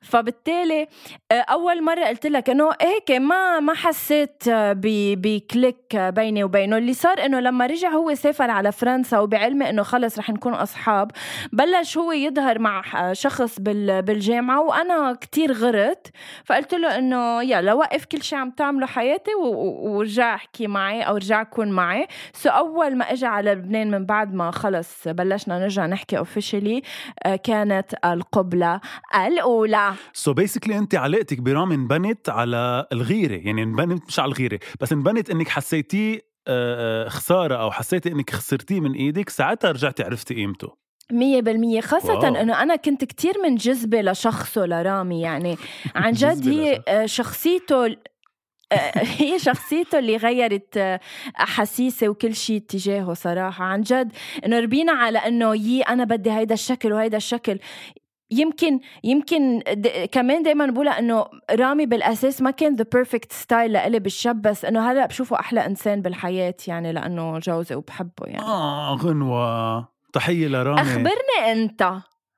فبالتالي 0.02 0.88
أول 1.32 1.84
مرة 1.84 2.06
قلت 2.06 2.28
لك 2.28 2.50
إنه 2.50 2.70
هيك 2.82 3.12
ما 3.12 3.60
ما 3.60 3.74
حسيت 3.74 4.44
ب 4.50 4.74
click 4.74 5.96
بيني 5.96 6.44
وبينه. 6.44 6.78
اللي 6.78 6.94
صار 6.94 7.26
إنه 7.26 7.40
لما 7.40 7.66
رجع 7.66 7.90
هو 7.90 8.14
سافر 8.16 8.50
على 8.52 8.72
فرنسا 8.72 9.20
وبعلمي 9.20 9.70
إنه 9.70 9.84
خلص 9.84 10.20
رح 10.20 10.30
نكون 10.30 10.54
أصحاب 10.54 11.12
بلش 11.54 11.98
هو 11.98 12.12
يظهر 12.12 12.60
مع 12.60 12.84
شخص 13.14 13.60
بالجامعة 13.60 14.62
وأنا 14.62 15.18
كتير 15.22 15.52
غرت. 15.54 16.08
فقلت 16.46 16.74
له 16.74 16.98
إنه 16.98 17.44
يلا 17.44 17.74
وقف 17.74 18.06
كل 18.06 18.22
شيء 18.24 18.40
عم 18.40 18.50
تعمله 18.52 18.86
حياتي 18.88 19.32
ورجع 19.36 20.36
احكي 20.36 20.68
معي 20.68 21.02
أو 21.02 21.16
رجع 21.16 21.44
كون 21.44 21.72
معي. 21.72 22.08
so 22.34 22.50
أول 22.76 22.96
ما 22.98 23.12
اجى 23.14 23.26
على 23.26 23.52
لبنان 23.52 23.92
من 23.92 24.06
بعد 24.06 24.34
ما 24.34 24.52
خلص 24.52 25.08
بلشنا 25.08 25.60
نرجع 25.60 25.86
نحكي 25.86 26.18
officially 26.18 26.82
آه، 27.24 27.36
كانت 27.36 27.94
القبلة 28.06 28.80
الأولى. 29.28 29.94
so 30.14 30.36
basically 30.36 30.78
أنت 30.78 30.96
علاقتك 30.96 31.40
برامي 31.42 31.76
انبنت 31.76 32.30
على 32.30 32.86
الغيرة 32.92 33.36
يعني 33.36 33.64
انبنت 33.64 34.04
مش 34.08 34.20
على 34.20 34.32
الغيرة 34.32 34.60
بس 34.82 34.92
انبنت 34.94 35.30
إنك 35.30 35.48
حسيتيه 35.50 36.16
آه، 36.48 37.06
آه، 37.06 37.10
خسارة 37.10 37.56
أو 37.56 37.72
حسيتي 37.72 38.12
إنك 38.12 38.30
خسرتيه 38.30 38.80
من 38.80 38.94
إيدك 38.94 39.30
ساعتها 39.30 39.72
رجعتي 39.72 40.04
عرفتي 40.04 40.34
قيمته. 40.36 40.86
مية 41.12 41.42
بالمية. 41.42 41.82
خاصة 41.82 42.28
إنه 42.28 42.62
أنا 42.64 42.76
كنت 42.76 43.04
كتير 43.06 43.34
منجذبة 43.44 44.02
لشخصه 44.02 44.66
لرامي 44.66 45.22
يعني. 45.22 45.58
عن 45.96 46.12
جد 46.22 46.48
هي 46.48 46.84
شخصيته 47.08 47.96
هي 49.20 49.40
شخصيته 49.40 50.00
اللي 50.00 50.18
غيرت 50.18 50.78
آه، 50.78 51.00
احاسيسي 51.40 52.08
وكل 52.08 52.36
شيء 52.36 52.60
تجاهه 52.60 53.14
صراحة. 53.14 53.66
عن 53.66 53.82
جد 53.82 54.12
إنه 54.46 54.60
ربينا 54.60 54.92
على 54.92 55.20
إنه 55.20 55.56
يي 55.56 55.82
أنا 55.82 56.04
بدي 56.04 56.32
هيدا 56.32 56.54
الشكل 56.54 56.94
وهيدا 56.94 57.18
الشكل. 57.18 57.60
يمكن 58.32 58.80
يمكن 59.04 59.60
د... 59.60 59.88
كمان 59.88 60.44
دائما 60.44 60.66
بقولها 60.66 61.00
إنه 61.00 61.26
رامي 61.52 61.86
بالأساس 61.86 62.42
ما 62.42 62.52
كان 62.52 62.76
the 62.76 62.86
perfect 62.94 63.32
style 63.32 63.72
لإلي 63.72 64.00
بالشاب 64.00 64.42
بس 64.42 64.66
إنه 64.66 64.92
هلأ 64.92 65.06
بشوفه 65.06 65.40
أحلى 65.40 65.66
إنسان 65.66 66.02
بالحياة 66.02 66.56
يعني 66.68 66.94
لأنه 66.94 67.40
جوزي 67.40 67.76
وبحبه 67.76 68.26
يعني. 68.26 68.42
آه 68.46 68.96
غنوة. 68.96 69.88
تحية 70.14 70.48
لرامي. 70.48 70.82
أخبرني 70.82 71.52
أنت. 71.52 71.94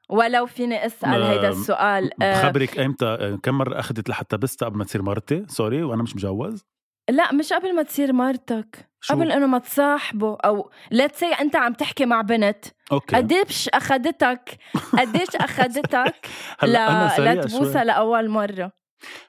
ولو 0.09 0.45
فيني 0.45 0.85
أسأل 0.85 1.23
هيدا 1.23 1.49
السؤال 1.49 2.23
آه، 2.23 2.41
بخبرك 2.41 2.79
ايمتى 2.79 3.05
آه، 3.05 3.39
كم 3.43 3.57
مرة 3.57 3.79
أخذت 3.79 4.09
لحتى 4.09 4.37
بس 4.37 4.55
قبل 4.63 4.77
ما 4.77 4.83
تصير 4.83 5.01
مرتي؟ 5.01 5.45
sorry 5.47 5.83
وأنا 5.83 6.03
مش 6.03 6.15
مجوز. 6.15 6.65
لا 7.09 7.33
مش 7.33 7.53
قبل 7.53 7.75
ما 7.75 7.83
تصير 7.83 8.13
مرتك 8.13 8.89
شو؟ 9.01 9.13
قبل 9.13 9.31
إنه 9.31 9.47
ما 9.47 9.59
تصاحبه 9.59 10.37
أو 10.45 10.71
لا 10.91 11.07
تنسي 11.07 11.25
أنت 11.25 11.55
عم 11.55 11.73
تحكي 11.73 12.05
مع 12.05 12.21
بنت 12.21 12.65
okay. 12.91 13.15
قديش 13.15 13.69
أخذتك؟ 13.69 14.57
قديش 14.97 15.35
أخذتك 15.47 16.27
لا 16.63 17.17
لتبوسها 17.19 17.83
لأول 17.83 18.29
مرة؟ 18.29 18.71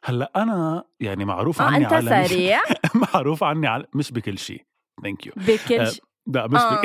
هلأ 0.05 0.33
أنا 0.37 0.85
يعني 1.01 1.25
معروف 1.25 1.63
آه 1.63 1.65
عني 1.65 1.85
أنت 1.85 1.93
على 1.93 2.29
سريع؟ 2.29 2.61
معروف 3.15 3.45
عني 3.45 3.67
على 3.67 3.85
مش 3.95 4.13
بكل 4.13 4.39
شيء. 4.39 4.65
thank 5.03 5.27
you 5.27 5.33
بكل 5.37 5.87
شيء. 5.87 6.03
لا 6.27 6.47
مش 6.47 6.61
آه. 6.61 6.83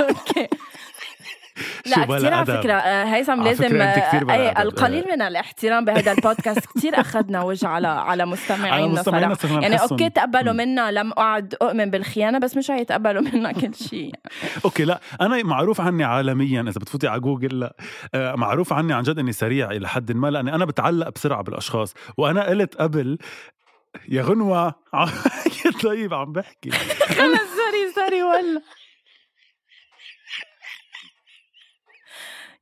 okay. 0.00 0.48
لا 1.86 2.04
كثير 2.04 2.34
على 2.34 2.46
فكرة 2.46 2.72
آه، 2.72 3.04
هيثم 3.04 3.42
لازم 3.42 3.80
آه، 3.80 4.32
أي 4.32 4.62
القليل 4.62 5.04
من 5.10 5.22
الاحترام 5.22 5.84
بهذا 5.84 6.12
البودكاست. 6.12 6.66
كثير 6.76 7.00
أخذنا 7.00 7.42
وجه 7.42 7.68
على 7.68 7.88
على 7.88 8.26
مستمعينا 8.26 9.02
صراحة. 9.02 9.60
يعني 9.60 9.76
okay 9.80 10.10
تقبلوا 10.10 10.52
منا 10.52 10.90
لم 10.90 11.10
أعد 11.10 11.54
أؤمن 11.62 11.90
بالخيانة 11.90 12.38
بس 12.38 12.56
مش 12.56 12.70
هيتقبلوا 12.70 13.22
منا 13.22 13.52
كل 13.60 13.74
شيء. 13.74 14.12
okay 14.64 14.84
لا 14.84 15.00
أنا 15.20 15.42
معروف 15.42 15.80
عني 15.80 16.04
عالميا 16.04 16.60
إذا 16.62 16.80
بتفوتي 16.80 17.08
على 17.08 17.20
جوجل 17.20 17.60
لا. 17.60 17.76
آه، 18.14 18.34
معروف 18.34 18.72
عني 18.72 18.92
عن 18.92 19.02
جد 19.02 19.18
إني 19.18 19.32
سريع 19.32 19.70
إلى 19.70 19.88
حد 19.88 20.12
ما 20.12 20.30
لأني 20.30 20.54
أنا 20.54 20.64
بتعلق 20.64 21.08
بسرعة 21.08 21.42
بالأشخاص. 21.42 21.94
وأنا 22.16 22.46
قلت 22.46 22.76
قبل 22.76 23.18
يا 24.08 24.22
غنوة 24.22 24.74
طيب 25.84 26.14
عم 26.14 26.32
بحكي. 26.32 26.70
خلص 27.18 27.40
sorry 27.56 27.92
sorry 27.94 28.22
والله. 28.22 28.62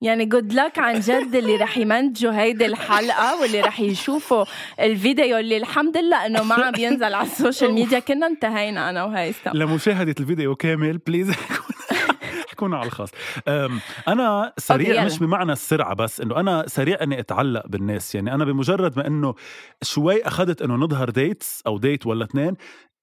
يعني 0.01 0.25
good 0.25 0.53
luck 0.53 0.79
عن 0.79 1.01
جد 1.01 1.35
اللي 1.35 1.57
رح 1.57 1.79
يمنتجوا 1.79 2.33
هيدي 2.33 2.67
الحلقة 2.67 3.41
واللي 3.41 3.61
رح 3.61 3.81
يشوفوا 3.81 4.45
الفيديو 4.81 5.39
اللي 5.39 5.57
الحمد 5.57 5.97
لله 5.97 6.27
إنه 6.27 6.43
ما 6.43 6.55
عم 6.55 6.73
بينزل 6.73 7.15
على 7.15 7.27
ال 7.27 7.33
social 7.33 7.73
media. 7.73 7.99
كنا 7.99 8.27
انتهينا 8.27 8.91
أنا 8.91 9.05
وهيثم 9.05 9.51
لمشاهدة 9.55 10.15
الفيديو 10.21 10.55
كامل 10.55 10.99
please 10.99 11.31
حكونا 12.51 12.77
على 12.77 12.87
الخاص. 12.87 13.11
أنا 14.09 14.53
سريع 14.59 15.05
مش 15.05 15.19
بمعنى 15.19 15.53
السرعة 15.53 15.95
بس 15.95 16.21
إنه 16.21 16.41
أنا 16.41 16.65
سريع 16.67 17.03
إني 17.03 17.21
أتعلق 17.21 17.67
بالناس. 17.67 18.15
يعني 18.15 18.35
أنا 18.35 18.45
بمجرد 18.45 18.97
ما 18.97 19.07
إنه 19.07 19.35
شوي 19.83 20.23
أخذت 20.23 20.63
إنه 20.63 20.75
نظهر 20.75 21.11
ديتس 21.11 21.63
أو 21.67 21.79
ديت 21.79 22.07
ولا 22.07 22.25
اثنين 22.25 22.55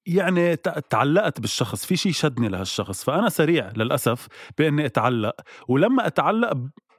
يعني 0.08 0.56
تعلقت 0.90 1.42
بالشخص. 1.42 1.86
في 1.86 1.96
شيء 1.96 2.12
شدني 2.12 2.48
لهالشخص. 2.50 3.04
فأنا 3.04 3.30
سريع 3.30 3.72
للأسف 3.76 4.28
بإني 4.58 4.86
أتعلق. 4.86 5.36
ولما 5.68 6.08
أتعلق 6.08 6.54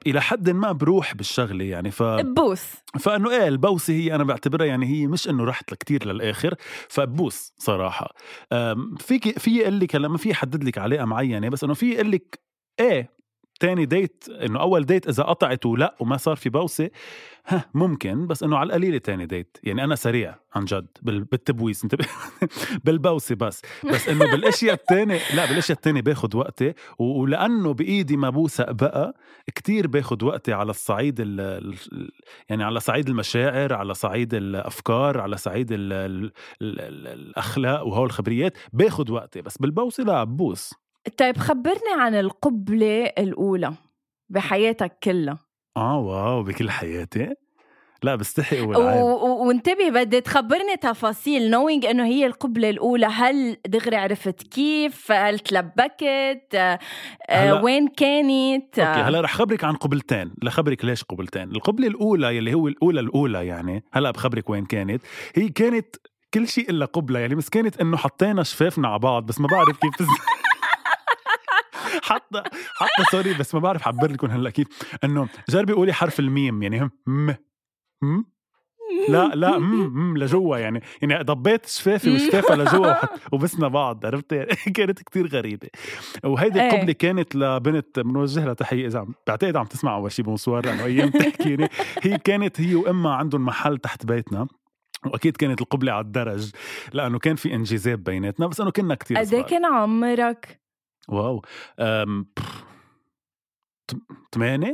إلى 0.09 0.21
حد 0.21 0.49
ما 0.49 0.71
بروح 0.71 1.15
بالشغلة 1.15 1.65
يعني 1.65 1.91
ف 1.91 2.03
بوس 2.03 2.63
فإنه 2.99 3.31
إيه 3.31 3.47
البوسه 3.47 3.93
هي 3.93 4.15
أنا 4.15 4.23
بعتبرها 4.23 4.65
يعني 4.65 4.85
هي 4.85 5.07
مش 5.07 5.29
إنه 5.29 5.43
رحت 5.43 5.73
كتير 5.73 6.07
للآخر 6.07 6.55
فبوس 6.89 7.53
صراحة. 7.57 8.13
فيك 8.99 9.39
في 9.39 9.57
يقول 9.57 9.79
لك 9.79 9.95
لما 9.95 10.17
في 10.17 10.29
يحدد 10.29 10.63
لك 10.63 10.77
علاقه 10.77 11.05
معينة 11.05 11.49
بس 11.49 11.63
إنه 11.63 11.73
في 11.73 11.91
يقول 11.91 12.11
لك 12.11 12.39
إيه 12.79 13.16
تاني 13.57 13.85
ديت 13.85 14.23
إنه 14.29 14.61
أول 14.61 14.85
ديت 14.85 15.07
إذا 15.07 15.23
قطعت 15.23 15.65
ولا 15.65 15.95
وما 15.99 16.17
صار 16.17 16.35
في 16.35 16.49
بوسة 16.49 16.89
ها 17.47 17.65
ممكن 17.73 18.27
بس 18.27 18.43
إنه 18.43 18.57
على 18.57 18.67
القليلة 18.67 18.97
تاني 18.97 19.25
ديت 19.25 19.57
يعني 19.63 19.83
أنا 19.83 19.95
سريع 19.95 20.35
عن 20.55 20.65
جد 20.65 20.87
بالتبويس 21.03 21.83
انت 21.83 21.95
بالبوسة 22.85 23.35
بس. 23.35 23.61
بس 23.93 24.09
إنه 24.09 24.31
بالأشياء 24.31 24.73
الثانية 24.73 25.19
لا 25.35 25.45
بالأشياء 25.45 25.77
الثانية 25.77 26.01
باخذ 26.01 26.37
وقتي 26.37 26.73
ولأنه 26.99 27.73
بإيدي 27.73 28.17
ما 28.17 28.29
بوثق 28.29 28.71
بقى 28.71 29.13
كتير 29.55 29.87
باخذ 29.87 30.25
وقتي 30.25 30.53
على 30.53 30.69
الصعيد 30.69 31.15
ال 31.19 31.75
يعني 32.49 32.63
على 32.63 32.79
صعيد 32.79 33.09
المشاعر 33.09 33.73
على 33.73 33.93
صعيد 33.93 34.33
الأفكار 34.33 35.19
على 35.21 35.37
صعيد 35.37 35.71
ال 35.71 35.93
ال 35.93 36.31
ال 36.61 37.07
الأخلاق 37.07 37.87
وهول 37.87 38.05
الخبريات 38.05 38.57
باخذ 38.73 39.11
وقتي. 39.11 39.41
بس 39.41 39.57
بالبوسة 39.57 40.03
لا 40.03 40.23
ببوس 40.23 40.73
طيب 41.17 41.37
خبرني 41.37 41.93
عن 41.99 42.15
القبلة 42.15 43.03
الأولى 43.05 43.73
بحياتك 44.29 44.97
كلها. 45.03 45.39
آه 45.77 45.97
wow 45.99 46.43
بكل 46.43 46.69
حياتي؟ 46.69 47.33
لا 48.03 48.15
بستحي 48.15 48.61
أقول 48.61 48.75
وانتبه 49.47 49.89
بدي 49.89 50.21
تخبرني 50.21 50.75
تفاصيل 50.81 51.49
نوينج 51.49 51.85
إنه 51.85 52.05
هي 52.05 52.25
القبلة 52.25 52.69
الأولى 52.69 53.05
هل 53.05 53.57
دغري 53.67 53.95
عرفت 53.95 54.43
كيف؟ 54.43 55.11
هل 55.11 55.39
تلبكت؟ 55.39 56.79
آه 57.29 57.63
وين 57.63 57.87
كانت؟ 57.87 58.79
okay 58.79 59.01
هلا 59.01 59.21
رح 59.21 59.33
خبرك 59.33 59.63
عن 59.63 59.75
قبلتين. 59.75 60.33
لخبرك 60.43 60.85
ليش 60.85 61.03
قبلتين؟ 61.03 61.51
القبلة 61.51 61.87
الأولى 61.87 62.37
يلي 62.37 62.53
هو 62.53 62.67
الأولى 62.67 62.99
الأولى 62.99 63.47
يعني 63.47 63.83
هلا 63.93 64.11
بخبرك 64.11 64.49
وين 64.49 64.65
كانت 64.65 65.01
هي 65.35 65.49
كانت 65.49 65.95
كل 66.33 66.47
شيء 66.47 66.69
إلا 66.69 66.85
قبلة 66.85 67.19
يعني 67.19 67.35
بس 67.35 67.49
كانت 67.49 67.81
إنه 67.81 67.97
حطينا 67.97 68.43
شفافنا 68.43 68.87
على 68.87 68.99
بعض 68.99 69.25
بس 69.25 69.41
ما 69.41 69.47
بعرف 69.47 69.77
كيف 69.77 70.07
حتى 72.07 72.43
حتى 72.75 73.03
sorry 73.11 73.33
بس 73.33 73.53
ما 73.53 73.59
بعرف 73.59 73.83
أعبر 73.83 74.11
لكم 74.11 74.27
هلأ 74.27 74.49
كيف. 74.49 74.67
إنه 75.03 75.29
جربي 75.49 75.73
قولي 75.73 75.93
حرف 75.93 76.19
الميم 76.19 76.63
يعني 76.63 76.81
هم 76.81 76.91
م 77.07 77.33
م؟ 78.01 78.23
لا 79.09 79.27
لا 79.35 79.57
م 79.57 80.17
لجوا 80.17 80.57
يعني. 80.57 80.81
يعني 81.01 81.23
ضبيت 81.23 81.65
شفافي 81.65 82.15
وشفافها 82.15 82.55
لجوا 82.55 82.93
وبسنا 83.33 83.67
بعض 83.67 84.05
عرفت؟ 84.05 84.31
يعني 84.31 84.55
كانت 84.75 85.01
كتير 85.01 85.27
غريبة. 85.27 85.67
وهيدي 86.23 86.61
إيه. 86.61 86.69
القبلة 86.69 86.93
كانت 86.93 87.35
لبنت 87.35 87.99
بنوجه 87.99 88.45
لها 88.45 88.53
تحيه 88.53 88.87
إذا 88.87 88.99
عم 88.99 89.13
بعتقد 89.27 89.55
عم 89.55 89.65
تسمع 89.65 89.95
أول 89.95 90.11
شيء 90.11 90.25
bonsoir 90.25 90.65
لأنه 90.65 90.85
أيام 90.85 91.09
تحكيني. 91.09 91.69
هي 92.01 92.17
كانت 92.17 92.61
هي 92.61 92.75
وأمها 92.75 93.13
عندهم 93.13 93.45
محل 93.45 93.77
تحت 93.77 94.05
بيتنا. 94.05 94.47
وأكيد 95.05 95.37
كانت 95.37 95.61
القبلة 95.61 95.91
على 95.91 96.05
الدرج 96.05 96.51
لأنه 96.93 97.19
كان 97.19 97.35
في 97.35 97.53
انجذاب 97.53 98.03
بيناتنا 98.03 98.47
بس 98.47 98.61
إنه 98.61 98.71
كنا 98.71 98.95
كثير 98.95 99.17
قد 99.17 99.35
كان 99.35 99.65
عمرك؟ 99.65 100.66
wow. 101.07 101.41
ثمانية 104.35 104.73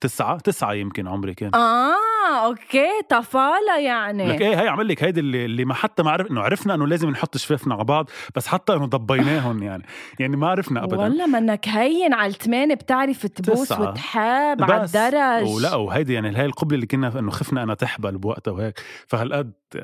تسعة؟ 0.00 0.38
تسعة 0.38 0.72
يمكن 0.72 1.08
عمري 1.08 1.34
كان. 1.34 1.54
آه 1.54 2.46
okay 2.46 2.88
طفالة 3.08 3.78
يعني. 3.78 4.26
لك 4.28 4.40
إيه 4.40 4.60
هي 4.60 4.68
عم 4.68 4.78
قل 4.78 4.88
لك 4.88 5.04
هيدي 5.04 5.20
اللي, 5.20 5.44
اللي 5.44 5.64
ما 5.64 5.74
حتى 5.74 6.02
ما 6.02 6.10
عرف 6.10 6.30
إنه 6.30 6.40
عرفنا 6.40 6.74
إنه 6.74 6.86
لازم 6.86 7.10
نحط 7.10 7.36
شفافنا 7.36 7.74
على 7.74 7.84
بعض 7.84 8.10
بس 8.36 8.46
حتى 8.46 8.72
إنه 8.72 8.86
ضبيناهم 8.86 9.62
يعني. 9.62 9.84
يعني 10.20 10.36
ما 10.36 10.48
عرفنا 10.48 10.84
ابدا. 10.84 10.96
والله 10.96 11.26
منك 11.26 11.68
هين 11.68 12.14
على 12.14 12.30
الثمانية 12.30 12.74
بتعرف 12.74 13.26
تبوس 13.26 13.68
تسعة. 13.68 13.90
وتحاب 13.90 14.62
على. 14.62 14.84
الدرج. 14.84 15.54
ولا 15.54 15.74
وهيدي 15.74 16.12
يعني 16.14 16.36
هاي 16.36 16.44
القبلة 16.46 16.74
اللي 16.74 16.86
كنا 16.86 17.18
إنه 17.18 17.30
خفنا 17.30 17.62
إنها 17.62 17.74
تحبل 17.74 18.18
بوقتها 18.18 18.52
وهيك. 18.52 18.80
فهالقد 19.06 19.52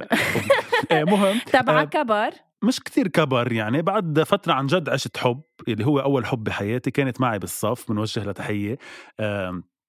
إيه 0.92 1.04
مهم. 1.04 1.38
تبع 1.52 1.80
آه، 1.80 1.84
كبر؟ 1.84 2.30
مش 2.64 2.80
كتير 2.80 3.08
كبر 3.08 3.52
يعني 3.52 3.82
بعد 3.82 4.22
فترة 4.22 4.52
عن 4.52 4.66
جد 4.66 4.88
عشت 4.88 5.16
حب 5.16 5.42
اللي 5.68 5.86
هو 5.86 5.98
أول 6.00 6.26
حب 6.26 6.44
بحياتي 6.44 6.90
كانت 6.90 7.20
معي 7.20 7.38
بالصف 7.38 7.92
بنوجه 7.92 8.24
لها 8.24 8.32
تحية 8.32 8.78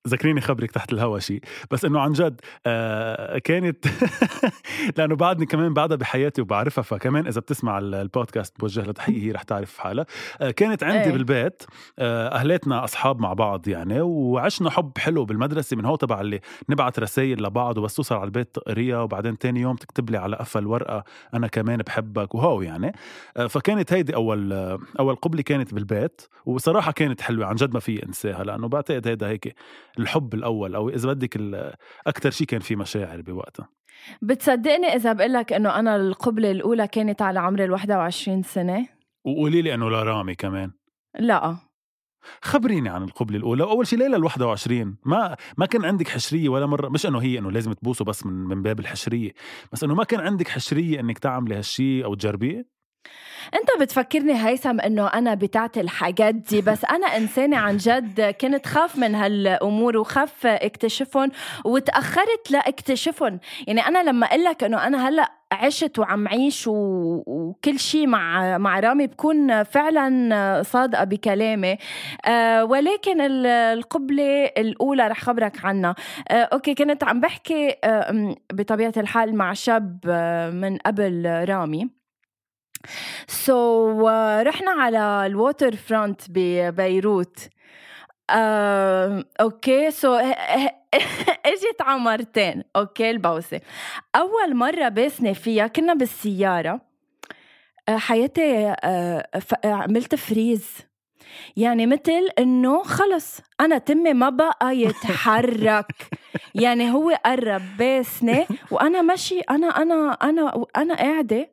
ذكريني 0.08 0.42
خبرك 0.42 0.72
تحت 0.72 0.94
الهوا 0.94 1.20
شيء 1.20 1.42
بس 1.72 1.86
إنه 1.86 2.00
عن 2.00 2.12
جد 2.14 2.42
آه 2.66 3.38
كانت 3.38 3.86
لأنه 4.98 5.16
بعدني 5.16 5.46
كمان 5.46 5.74
بعدها 5.74 5.98
بحياتي 5.98 6.42
وبعرفها 6.42 6.82
فكمان 6.82 7.28
إذا 7.28 7.42
بتسمع 7.42 7.78
ال- 7.78 7.96
البودكاست 7.96 8.60
بوجه 8.60 8.82
لها 8.82 8.92
تحية 8.92 9.24
هي 9.24 9.32
رح 9.32 9.44
تعرف 9.44 9.78
حالها. 9.78 10.06
آه 10.42 10.52
كانت 10.52 10.84
عندي 10.84 11.04
إيه. 11.04 11.12
بالبيت 11.12 11.64
آه 12.00 12.28
أهلاتنا 12.28 12.84
أصحاب 12.84 13.20
مع 13.20 13.34
بعض 13.34 13.68
يعني 13.68 14.02
وعشنا 14.02 14.70
حب 14.70 14.98
حلو 14.98 15.26
بالمدرسة 15.26 15.78
من 15.78 15.86
هو 15.86 15.96
تبع 15.96 16.22
اللي 16.22 16.40
نبعت 16.70 17.00
رسائل 17.00 17.44
لبعض 17.44 17.78
وبس 17.78 17.96
توصل 17.96 18.16
على 18.16 18.24
البيت 18.24 18.56
تقريها 18.56 19.02
وبعدين 19.02 19.38
تاني 19.38 19.62
يوم 19.62 19.76
تكتب 19.76 20.10
لي 20.10 20.18
على 20.18 20.36
قفل 20.36 20.68
ورقة 20.68 21.04
أنا 21.34 21.48
كمان 21.48 21.78
بحبك 21.78 22.36
وهو 22.36 22.62
يعني. 22.62 22.92
آه، 23.38 23.48
فكانت 23.48 23.94
هيدي 23.94 24.16
أول 24.16 24.54
آه، 24.54 24.80
أول 25.00 25.16
قبلة 25.16 25.42
كانت 25.42 25.74
بالبيت 25.74 26.22
وصراحة 26.46 26.92
كانت 26.92 27.22
حلوة 27.22 27.46
عن 27.46 27.56
جد 27.56 27.74
ما 27.74 27.80
في 27.80 28.06
أنساها 28.06 28.44
لأنه 28.44 28.68
بعتقد 28.68 29.08
هيدا 29.08 29.28
هيك 29.28 29.56
الحب 30.00 30.34
الأول 30.34 30.76
أو 30.76 30.90
إذا 30.90 31.14
بدك 31.14 31.38
أكثر 32.08 32.30
شيء 32.30 32.48
كان 32.48 32.60
في 32.60 32.76
مشاعر 32.76 33.22
بوقتها. 33.22 33.70
بتصدقني 34.22 34.88
إذا 34.88 35.14
بقول 35.14 35.34
لك 35.34 35.54
إنه 35.54 35.80
أنا 35.80 35.96
القبلة 35.96 36.52
الأولى 36.52 36.88
كانت 36.88 37.22
على 37.22 37.40
عمر 37.40 37.64
ال 37.64 37.72
21 37.72 38.44
سنة. 38.44 38.88
وقولي 39.26 39.62
لي 39.62 39.74
إنه 39.74 39.90
لرامي 39.90 40.36
كمان. 40.36 40.72
لا. 41.20 41.58
خبريني 42.42 42.90
عن 42.90 43.04
القبلة 43.04 43.38
الأولى. 43.38 43.64
أول 43.64 43.88
شيء 43.88 44.00
ليلة 44.00 44.18
ال 44.18 44.24
21 44.24 44.98
ما 45.06 45.36
ما 45.58 45.66
كان 45.66 45.86
عندك 45.86 46.08
حشرية 46.08 46.50
ولا 46.50 46.66
مرة 46.66 46.90
مش 46.90 47.06
إنه 47.06 47.20
هي 47.20 47.40
إنه 47.40 47.52
لازم 47.52 47.74
تبوسوا 47.74 48.06
بس 48.06 48.26
من 48.26 48.34
من 48.34 48.62
باب 48.62 48.80
الحشرية 48.80 49.32
بس 49.72 49.84
إنه 49.84 49.96
ما 49.96 50.04
كان 50.04 50.20
عندك 50.20 50.48
حشرية 50.48 51.00
إنك 51.00 51.20
تعملي 51.20 51.56
هالشيء 51.56 52.06
أو 52.06 52.16
تجربيه؟ 52.16 52.79
أنت 53.54 53.82
بتفكرني 53.82 54.48
هيثم 54.48 54.80
إنه 54.80 55.08
أنا 55.08 55.34
بتاعت 55.34 55.78
الحاجات 55.78 56.36
دي 56.36 56.62
بس 56.62 56.86
أنا 56.86 57.08
إنسانة 57.08 57.58
عن 57.58 57.78
جد 57.78 58.22
كنت 58.42 58.66
خاف 58.68 58.98
من 58.98 59.16
هالأمور 59.16 59.98
وخاف 59.98 60.46
اكتشفهم 60.46 61.32
وتأخرت 61.66 62.52
لأكتشفهم. 62.52 63.40
يعني 63.68 63.82
أنا 63.88 64.04
لما 64.10 64.26
أقول 64.26 64.44
لك 64.44 64.64
إنه 64.64 64.88
أنا 64.88 65.10
هلأ 65.10 65.32
عشت 65.52 66.00
وعم 66.00 66.28
عيش 66.28 66.68
و... 66.68 66.74
وكل 67.28 67.80
شيء 67.80 68.08
مع 68.08 68.58
مع 68.58 68.80
رامي 68.80 69.08
بكون 69.08 69.64
فعلا 69.64 70.62
صادقة 70.64 71.04
بكلامي. 71.04 71.78
آه 72.26 72.64
ولكن 72.66 73.22
ال- 73.22 73.46
القبلة 73.48 74.46
الأولى 74.46 75.08
رح 75.08 75.22
خبرك 75.22 75.66
عنها. 75.66 75.96
آه 76.30 76.34
okay 76.54 76.74
كنت 76.76 77.04
عم 77.04 77.20
بحكي 77.22 77.76
م- 78.12 78.36
بطبيعة 78.54 78.94
الحال 78.98 79.36
مع 79.36 79.54
شاب 79.54 80.00
آه 80.10 80.50
من 80.50 80.78
قبل 80.78 81.46
رامي. 81.50 81.99
so 83.28 83.54
so, 83.54 84.06
uh, 84.06 84.48
رحنا 84.48 84.72
على 84.72 85.26
ال 85.26 85.76
waterfront 85.76 86.22
ببيروت 86.30 87.50
okay 89.42 89.92
so 89.92 90.16
إجت 91.46 91.82
على 91.82 92.00
مرتين 92.00 92.64
okay 92.76 93.10
البوسة. 93.12 93.62
أول 94.16 94.56
مرة 94.56 94.90
باسني 94.90 95.34
فيها 95.34 95.68
كنا 95.68 95.94
بالسيارة. 95.94 96.82
آه، 97.90 97.98
حياتي 97.98 98.76
آه، 98.84 99.28
عملت 99.66 100.16
freeze. 100.16 100.70
يعني 101.58 101.86
مثل 101.86 102.30
إنه 102.40 102.84
خلص 102.84 103.42
أنا 103.62 103.78
تمي 103.78 104.14
ما 104.14 104.30
بقى 104.30 104.78
يتحرك. 104.78 105.92
يعني 106.56 106.92
هو 106.92 107.10
قرب 107.26 107.62
باسني 107.78 108.46
وأنا 108.72 109.02
ماشي 109.02 109.40
أنا 109.40 109.68
أنا 109.68 110.12
أنا 110.12 110.66
أنا 110.78 110.96
قاعدة 110.96 111.50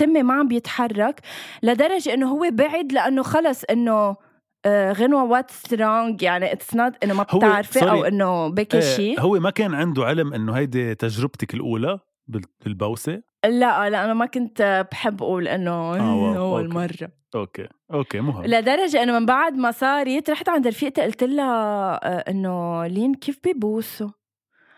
تمي 0.00 0.22
ما 0.22 0.34
عم 0.34 0.48
بيتحرك 0.48 1.20
لدرجة 1.62 2.14
إنه 2.14 2.28
هو 2.32 2.48
بعد 2.52 2.92
لأنه 2.92 3.22
خلص 3.22 3.64
إنه 3.64 4.16
آه، 4.64 4.92
غنوة 4.92 5.24
what's 5.24 5.50
wrong 5.50 6.22
يعني 6.22 6.52
it's 6.52 6.74
not 6.74 6.92
إنه 7.04 7.14
ما 7.14 7.22
بتعرفي 7.22 7.90
أو. 7.90 8.04
إنه 8.04 8.48
بكي 8.48 8.76
إيه، 8.76 8.82
شيء 8.96 9.20
هو 9.20 9.40
ما 9.40 9.50
كان 9.50 9.74
عنده 9.74 10.04
علم 10.04 10.34
إنه 10.34 10.52
هيدي 10.52 10.94
تجربتك 10.94 11.54
الأولى 11.54 11.98
بال- 12.28 12.42
بالبوسة؟ 12.64 13.22
لا 13.44 13.90
لا 13.90 14.04
أنا 14.04 14.14
ما 14.14 14.26
كنت 14.26 14.86
بحب 14.92 15.22
أقول 15.22 15.48
إنه 15.48 15.70
آه، 15.72 16.36
أول. 16.38 16.68
مرة. 16.74 17.08
okay 17.34 17.68
okay 17.92 18.20
مهم. 18.20 18.44
لدرجة 18.44 19.02
إنه 19.02 19.18
من 19.18 19.26
بعد 19.26 19.54
ما 19.56 19.70
صارت 19.70 20.30
رحت 20.30 20.48
عند 20.48 20.66
رفيقتي 20.66 21.02
قلت 21.02 21.24
لها 21.24 21.94
آه، 22.04 22.30
إنه 22.30 22.86
لين 22.86 23.14
كيف 23.14 23.38
بيبوسوا 23.44 24.08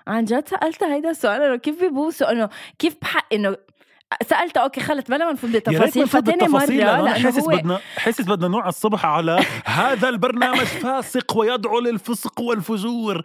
عن 0.07 0.25
جد 0.25 0.49
سألتها 0.49 0.95
هيدا 0.95 1.11
السؤال 1.11 1.43
إنه 1.43 1.57
كيف 1.57 1.81
بيبوسوا 1.81 2.33
إنه 2.33 2.49
كيف 2.79 2.97
بحق 3.03 3.35
إنه 3.35 3.57
سالتها 4.23 4.63
okay 4.63 4.81
خلت 4.81 5.11
بلا 5.11 5.25
ما 5.25 5.33
نفوت 5.33 5.51
بالتفاصيل 5.51 6.09
فتاني 6.09 6.49
مره 6.49 6.65
لأنه 6.65 7.13
حاسس 7.13 7.47
بدنا 7.49 7.81
حاسس 7.97 8.25
بدنا 8.25 8.49
نوع 8.49 8.69
الصبح 8.69 9.07
على 9.07 9.41
هذا 9.65 10.09
البرنامج 10.09 10.65
فاسق 10.85 11.37
ويدعو 11.37 11.79
للفسق 11.79 12.41
والفجور 12.41 13.23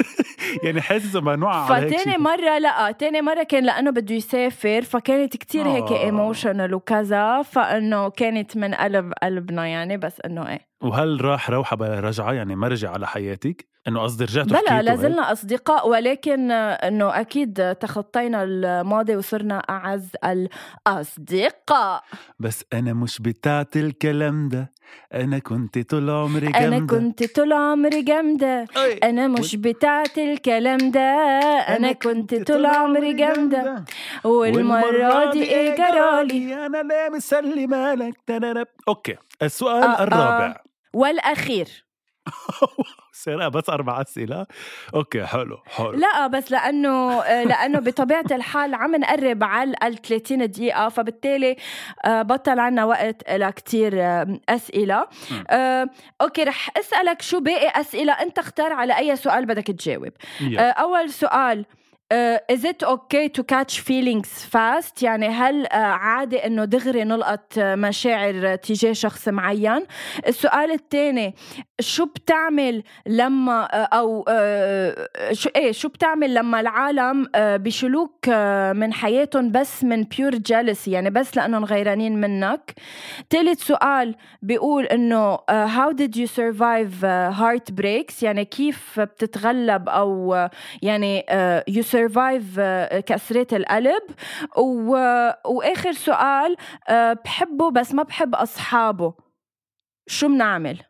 يعني 0.64 0.80
حاسس 0.80 1.16
ما 1.16 1.36
نوع 1.36 1.66
فتاني. 1.66 2.18
مرة 2.18 2.58
لا 2.58 2.90
تاني 2.90 3.22
مرة 3.22 3.42
كان 3.42 3.64
لأنه 3.64 3.90
بده 3.90 4.14
يسافر 4.14 4.82
فكانت 4.82 5.36
كتير 5.36 5.68
هيك 5.68 5.92
آه. 5.92 6.04
ايموشنال 6.04 6.74
وكذا 6.74 7.42
فإنه 7.42 8.10
كانت 8.10 8.56
من 8.56 8.74
قلب 8.74 9.12
قلبنا 9.22 9.66
يعني 9.66 9.96
بس 9.96 10.20
إنه 10.20 10.48
إيه 10.48 10.75
وهل 10.82 11.24
راح 11.24 11.50
روحة 11.50 11.76
برجعة 11.76 12.32
يعني 12.32 12.56
ما 12.56 12.68
رجع 12.68 12.90
على 12.90 13.06
حياتك؟ 13.06 13.68
إنه 13.88 14.00
قصدي 14.00 14.24
رجعتوا 14.24 14.60
بلا؟ 14.60 14.82
لازلنا 14.82 15.32
أصدقاء 15.32 15.88
ولكن 15.88 16.50
إنه 16.50 17.20
أكيد 17.20 17.74
تخطينا 17.74 18.42
الماضي 18.44 19.16
وصرنا 19.16 19.58
أعز 19.58 20.10
الأصدقاء. 20.24 22.04
بس 22.38 22.64
أنا 22.72 22.92
مش 22.92 23.18
بتاعت 23.20 23.76
الكلام 23.76 24.48
ده. 24.48 24.72
أنا 25.14 25.38
كنت 25.38 25.78
طول 25.90 26.10
عمري 26.10 26.46
أنا 26.46 26.60
جامدة. 26.78 26.96
كنت 26.96 27.36
طول 27.36 27.52
عمري 27.52 28.02
جامدة. 28.02 28.64
أنا 29.02 29.28
مش 29.28 29.56
بتاعت 29.56 30.18
الكلام 30.18 30.90
ده 30.90 31.00
أنا 31.76 31.92
كنت 31.92 32.34
طول 32.34 32.66
عمري 32.66 33.12
جامدة. 33.12 33.84
والمرة 34.24 35.30
دي 35.32 35.42
إيه 35.42 35.76
جرالي 35.76 36.66
أنا 36.66 36.82
لا 36.82 37.10
مسلمة 37.10 37.94
لك 37.94 38.14
تنرب. 38.26 38.66
okay. 38.88 39.16
السؤال 39.42 39.82
آه، 39.82 39.86
آه. 39.86 40.02
الرابع. 40.02 40.56
والأخير. 40.94 41.68
سيرة 43.16 43.48
بس 43.48 43.70
أربع 43.70 44.00
أسئلة. 44.00 44.46
okay 44.94 45.26
حلو 45.26 45.58
حلو. 45.66 45.90
لا 45.92 46.26
بس 46.26 46.52
لأنه 46.52 47.20
لأنه 47.24 47.78
بطبيعة 47.78 48.24
الحال 48.30 48.74
عم 48.74 48.96
نقرب 48.96 49.44
على 49.44 49.74
ال 49.82 50.02
30 50.02 50.50
دقيقة 50.50 50.88
فبالتالي 50.88 51.56
آه، 52.04 52.22
بطل 52.22 52.58
عنا 52.58 52.84
وقت 52.84 53.30
لكتير 53.30 53.92
آه، 54.02 54.38
أسئلة. 54.48 55.06
آه، 55.50 55.88
okay 56.20 56.42
رح 56.44 56.68
أسألك 56.78 57.22
شو 57.22 57.40
باقي 57.40 57.80
أسئلة 57.80 58.12
أنت 58.12 58.38
اختار 58.38 58.72
على 58.72 58.98
أي 58.98 59.16
سؤال 59.16 59.46
بدك 59.46 59.66
تجاوب. 59.66 60.12
آه، 60.58 60.60
أول 60.60 61.10
سؤال 61.10 61.58
آه، 61.58 61.85
is 62.48 62.64
it 62.64 62.82
okay 62.84 63.28
to 63.28 63.42
catch 63.42 63.80
feelings 63.80 64.44
fast? 64.54 65.02
يعني 65.02 65.28
هل 65.28 65.66
آه، 65.66 65.76
عادي 65.76 66.46
إنه 66.46 66.64
دغري 66.64 67.04
نلقط 67.04 67.52
آه، 67.58 67.74
مشاعر 67.74 68.56
تجاه 68.56 68.92
شخص 68.92 69.28
معين؟ 69.28 69.86
السؤال 70.26 70.70
الثاني 70.70 71.34
شو 71.80 72.04
بتعمل 72.04 72.82
لما 73.06 73.62
آه، 73.74 73.88
أو 73.92 74.24
آه، 74.28 75.08
شو 75.32 75.50
إيه 75.56 75.72
شو 75.72 75.88
بتعمل 75.88 76.34
لما 76.34 76.60
العالم 76.60 77.26
آه، 77.34 77.56
بيشلوك 77.56 78.28
آه، 78.28 78.72
من 78.72 78.92
حياتهم 78.92 79.50
بس 79.52 79.84
من 79.84 80.02
pure 80.02 80.34
jealousy 80.34 80.90
يعني 80.90 81.10
بس 81.10 81.36
لأنهم 81.36 81.64
غيرانين 81.64 82.20
منك؟ 82.20 82.74
ثالث 83.30 83.62
سؤال 83.66 84.14
بيقول 84.42 84.84
إنه 84.86 85.38
آه، 85.48 85.66
how 85.66 85.92
did 85.92 86.16
you 86.16 86.26
survive 86.36 87.04
آه، 87.04 87.30
heartbreaks 87.30 88.22
يعني 88.22 88.44
كيف 88.44 89.00
بتتغلب 89.00 89.88
أو 89.88 90.34
آه، 90.34 90.50
يعني 90.82 91.26
آه، 91.28 91.64
you 91.70 91.82
survive 91.96 92.58
آه، 92.58 93.00
كسرات 93.00 93.52
القلب. 93.54 94.02
و... 94.58 94.90
وآخر 95.46 95.92
سؤال 95.92 96.56
آه، 96.88 97.12
بحبه 97.12 97.70
بس 97.70 97.94
ما 97.94 98.02
بحب 98.02 98.34
أصحابه. 98.34 99.14
شو 100.08 100.28
بنعمل 100.28 100.80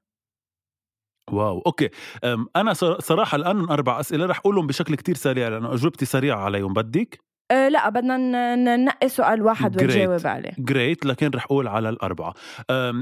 واو 1.32 1.62
أوكي. 1.66 1.90
أنا 2.56 2.72
صر- 2.72 3.00
صراحة 3.00 3.36
الآن 3.36 3.70
أربع 3.70 4.00
أسئلة 4.00 4.26
رح 4.26 4.38
أقولهم 4.38 4.66
بشكل 4.66 4.94
كتير 4.94 5.14
سريع 5.14 5.48
لأنه 5.48 5.74
أجوبتي 5.74 6.04
سريعة 6.04 6.38
عليهم. 6.38 6.72
بدك؟ 6.72 7.20
أه 7.50 7.68
لا 7.68 7.88
بدنا 7.88 8.16
ننقي 8.56 9.08
سؤال 9.08 9.42
واحد 9.42 9.82
ونجاوب 9.82 10.26
عليه. 10.26 10.50
جريت 10.58 11.06
لكن 11.06 11.30
رح 11.34 11.44
أقول 11.44 11.68
على 11.68 11.88
الأربعة. 11.88 12.34
أه 12.70 12.92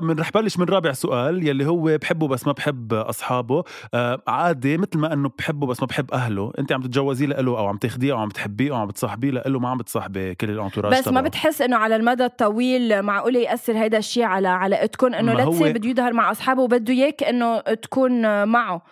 من 0.00 0.18
رح 0.18 0.30
بلش 0.30 0.58
من 0.58 0.66
رابع 0.66 0.92
سؤال 0.92 1.48
يلي 1.48 1.66
هو 1.66 1.98
بحبه 1.98 2.28
بس 2.28 2.46
ما 2.46 2.52
بحب 2.52 2.94
أصحابه. 2.94 3.64
أه 3.94 4.22
عادي 4.28 4.78
مثل 4.78 4.98
ما 4.98 5.12
إنه 5.12 5.30
بحبه 5.38 5.66
بس 5.66 5.80
ما 5.80 5.86
بحب 5.86 6.10
أهله. 6.10 6.52
أنت 6.58 6.72
عم 6.72 6.82
تتجوزيه 6.82 7.26
له 7.26 7.58
أو 7.58 7.66
عم 7.66 7.76
تاخديه 7.76 8.12
أو 8.12 8.18
عم 8.18 8.28
تحبيه 8.28 8.70
أو 8.70 8.76
عم 8.76 8.86
بتصاحبيه 8.86 9.30
له 9.30 9.58
ما 9.58 9.68
عم 9.68 9.78
بتصاحبي 9.78 10.34
كل 10.34 10.50
الانتوراج 10.50 10.98
بس 10.98 11.08
ما 11.08 11.20
بتحس 11.20 11.62
إنه 11.62 11.76
على 11.76 11.96
المدى 11.96 12.24
الطويل 12.24 13.02
معقول 13.02 13.36
يأثر 13.36 13.78
هيدا 13.78 13.98
الشيء 13.98 14.24
على 14.24 14.48
علاقتكم 14.48 15.14
إنه 15.14 15.32
لا 15.32 15.44
هو... 15.44 15.58
بده 15.58 15.88
يظهر 15.88 16.12
مع 16.12 16.30
أصحابه 16.30 16.62
وبده 16.62 16.92
إياك 16.92 17.22
إنه 17.22 17.60
تكون 17.60 18.44
معه. 18.48 18.82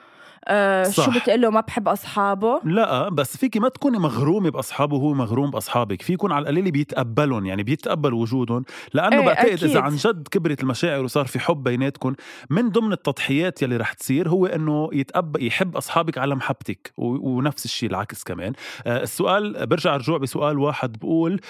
آه 0.46 0.82
صح. 0.82 1.04
شو 1.04 1.20
بتقول 1.20 1.40
له 1.40 1.50
ما 1.50 1.60
بحب 1.60 1.88
أصحابه؟ 1.88 2.60
لا 2.64 3.08
بس 3.08 3.36
فيكي 3.36 3.58
ما 3.58 3.68
تكوني 3.68 3.98
مغرومة 3.98 4.50
بأصحابه 4.50 4.96
وهو 4.96 5.14
مغروم 5.14 5.50
بأصحابك. 5.50 6.02
في 6.02 6.12
يكون 6.12 6.32
على 6.32 6.42
القليل 6.42 6.70
بيتقبلهم 6.70 7.46
يعني 7.46 7.62
بيتقبل 7.62 8.14
وجودهم. 8.14 8.64
لأنه 8.94 9.20
إيه 9.20 9.26
بعتقد. 9.26 9.64
إذا 9.64 9.80
عن 9.80 9.96
جد 9.96 10.28
كبرت 10.28 10.62
المشاعر 10.62 11.04
وصار 11.04 11.24
في 11.26 11.38
حب 11.38 11.62
بيناتكم 11.62 12.14
من 12.50 12.70
ضمن 12.70 12.92
التضحيات 12.92 13.62
يلي 13.62 13.76
رح 13.76 13.92
تصير 13.92 14.28
هو 14.28 14.46
إنه 14.46 14.88
يتقبل 14.92 15.46
يحب 15.46 15.76
أصحابك 15.76 16.18
على 16.18 16.34
محبتك. 16.34 16.92
ونفس 16.96 17.64
الشيء 17.64 17.90
العكس 17.90 18.24
كمان. 18.24 18.52
آه 18.86 19.02
السؤال 19.02 19.66
برجع 19.66 19.96
رجوع 19.96 20.18
بسؤال 20.18 20.58
واحد 20.58 20.96
بقول 20.98 21.40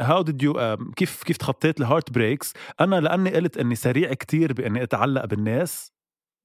how 0.00 0.22
did 0.22 0.42
you 0.42 0.76
كيف 0.96 1.22
كيف 1.22 1.36
تخطيت 1.36 1.80
ال 1.80 2.12
heartbreaks 2.12 2.52
أنا 2.80 3.00
لأني 3.00 3.34
قلت 3.34 3.56
إني 3.56 3.74
سريع 3.74 4.14
كتير 4.14 4.52
بإني 4.52 4.82
أتعلق 4.82 5.24
بالناس. 5.24 5.93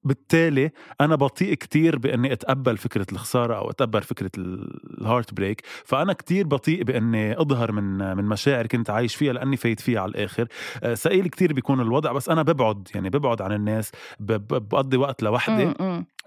بالتالي 0.04 0.70
أنا 1.00 1.14
بطيء 1.14 1.54
كتير 1.54 1.98
بإني 1.98 2.32
أتقبل 2.32 2.76
فكرة 2.76 3.06
الخسارة 3.12 3.54
أو 3.54 3.70
أتقبل 3.70 4.02
فكرة 4.02 4.30
ال 4.38 5.34
heartbreak 5.34 5.62
فأنا 5.84 6.12
كتير 6.12 6.46
بطيء 6.46 6.82
بإني 6.82 7.40
أظهر 7.40 7.72
من 7.72 8.16
من 8.16 8.24
مشاعر 8.24 8.66
كنت 8.66 8.90
عايش 8.90 9.14
فيها 9.14 9.32
لأني 9.32 9.56
فايت 9.56 9.80
فيها 9.80 10.00
على 10.00 10.10
الآخر. 10.10 10.46
آه، 10.82 10.94
سئيل 10.94 11.28
كتير 11.28 11.52
بيكون 11.52 11.80
الوضع 11.80 12.12
بس 12.12 12.28
أنا 12.28 12.42
ببعد 12.42 12.88
يعني 12.94 13.10
ببعد 13.10 13.42
عن 13.42 13.52
الناس 13.52 13.92
بقضي 14.20 14.96
وقت 14.96 15.22
لوحدي. 15.22 15.72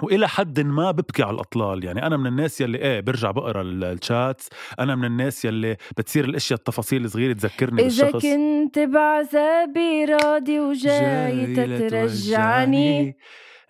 وإلى 0.03 0.27
حد 0.27 0.59
ما 0.59 0.91
ببكي 0.91 1.23
على 1.23 1.33
الأطلال. 1.33 1.83
يعني 1.83 2.07
أنا 2.07 2.17
من 2.17 2.27
الناس 2.27 2.61
يلي 2.61 2.77
إيه 2.77 2.99
برجع 2.99 3.31
بقرا 3.31 3.61
ال 3.61 3.76
chats 3.76 4.49
أنا 4.79 4.95
من 4.95 5.05
الناس 5.05 5.45
يلي 5.45 5.77
بتصير 5.97 6.25
الأشياء 6.25 6.59
التفاصيل 6.59 7.05
الصغيرة 7.05 7.33
تذكرني 7.33 7.85
إذا 7.85 8.03
بالشخص. 8.03 8.25
اذا 8.25 8.35
كنت 8.35 8.79
بعذابي 8.79 10.05
راضي 10.05 10.59
وجاي 10.59 11.55
تترجعني. 11.55 13.15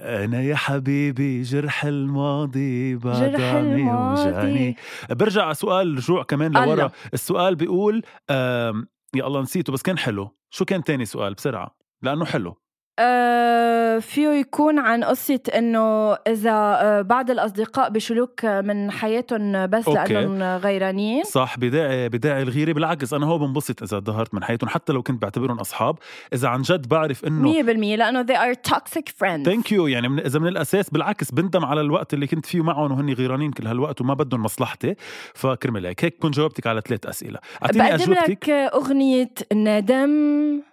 أنا 0.04 0.42
يا 0.42 0.56
حبيبي 0.56 1.42
جرح 1.42 1.86
الماضي 1.86 2.96
بعد 2.96 3.42
عم 3.42 3.78
يوجعني 3.78 4.78
برجع 5.10 5.44
على 5.44 5.54
سؤال 5.54 5.98
رجوع 5.98 6.24
كمان 6.24 6.52
لورا. 6.52 6.92
السؤال 7.14 7.56
بيقول 7.56 8.04
يا 8.30 9.28
الله 9.28 9.42
نسيته 9.42 9.74
بس 9.74 9.82
كان 9.82 9.98
حلو. 9.98 10.38
شو 10.50 10.66
كان 10.66 10.84
تاني 10.84 11.06
سؤال 11.06 11.34
بسرعة؟ 11.34 11.78
لأنه 12.02 12.26
حلو. 12.26 12.63
آه 13.00 14.00
فيه 14.00 14.30
يكون 14.30 14.80
عن 14.80 15.04
قصة 15.04 15.40
إنه 15.56 16.14
إذا 16.14 16.52
آه 16.52 17.02
بعض 17.02 17.32
الأصدقاء 17.32 17.90
بشلوك 17.90 18.46
من 18.46 18.92
حياتهم 18.92 19.68
بس 19.68 19.88
أوكي. 19.88 20.14
لأنهم 20.14 20.58
غيرانين. 20.58 21.24
صح 21.24 21.58
بداعي 21.58 22.10
بداعي 22.10 22.42
الغيرة. 22.42 22.74
بالعكس 22.74 23.14
أنا 23.14 23.26
هو 23.26 23.38
بنبسط 23.38 23.84
إذا 23.84 24.00
ظهرت 24.00 24.34
من 24.34 24.44
حياتهم 24.44 24.70
حتى 24.70 24.94
لو 24.94 25.04
كنت 25.04 25.22
بعتبرهم 25.22 25.60
أصحاب. 25.60 25.96
إذا 26.34 26.48
عن 26.48 26.62
جد 26.62 26.88
بعرف 26.88 27.26
إنه 27.26 27.64
100% 27.64 27.68
لأنه 27.68 28.24
they 28.24 28.38
are 28.38 28.58
toxic 28.72 29.10
friends. 29.10 29.44
ثانك 29.46 29.72
يو 29.72 29.88
يعني 29.88 30.10
من 30.10 30.20
إذا 30.20 30.40
من 30.40 30.48
الأساس 30.48 30.90
بالعكس 30.90 31.32
بندم 31.32 31.66
على 31.66 31.82
الوقت 31.82 32.14
اللي 32.14 32.28
كنت 32.28 32.46
فيه 32.46 32.64
معهم 32.64 32.92
وهن 32.92 33.14
غيرانين 33.14 33.52
كل 33.52 33.68
هالوقت 33.68 34.02
وما 34.02 34.14
بدهم 34.14 34.44
مصلحتي. 34.44 34.96
فكرمال 35.34 35.86
هيك 35.86 36.06
هيك 36.06 36.18
كنت 36.22 36.36
جاوبتك 36.36 36.68
على 36.68 36.82
ثلاث 36.88 37.06
أسئلة. 37.06 37.40
أعطيني 37.64 37.96
أجوبتك. 37.96 38.50
أغنية 38.50 39.32
ندم. 39.54 40.73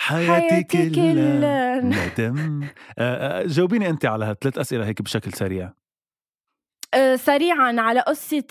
حياتي 0.00 0.90
كلها. 0.90 1.80
ندم 1.94 2.62
آه، 2.98 3.42
آه، 3.42 3.46
جاوبيني 3.46 3.90
أنت 3.90 4.06
على 4.06 4.24
هالثلاث 4.24 4.58
أسئلة 4.58 4.86
هيك 4.86 5.02
بشكل 5.02 5.32
سريع. 5.32 5.72
أه 6.94 7.16
سريعا 7.16 7.76
على 7.80 8.00
قصة 8.00 8.46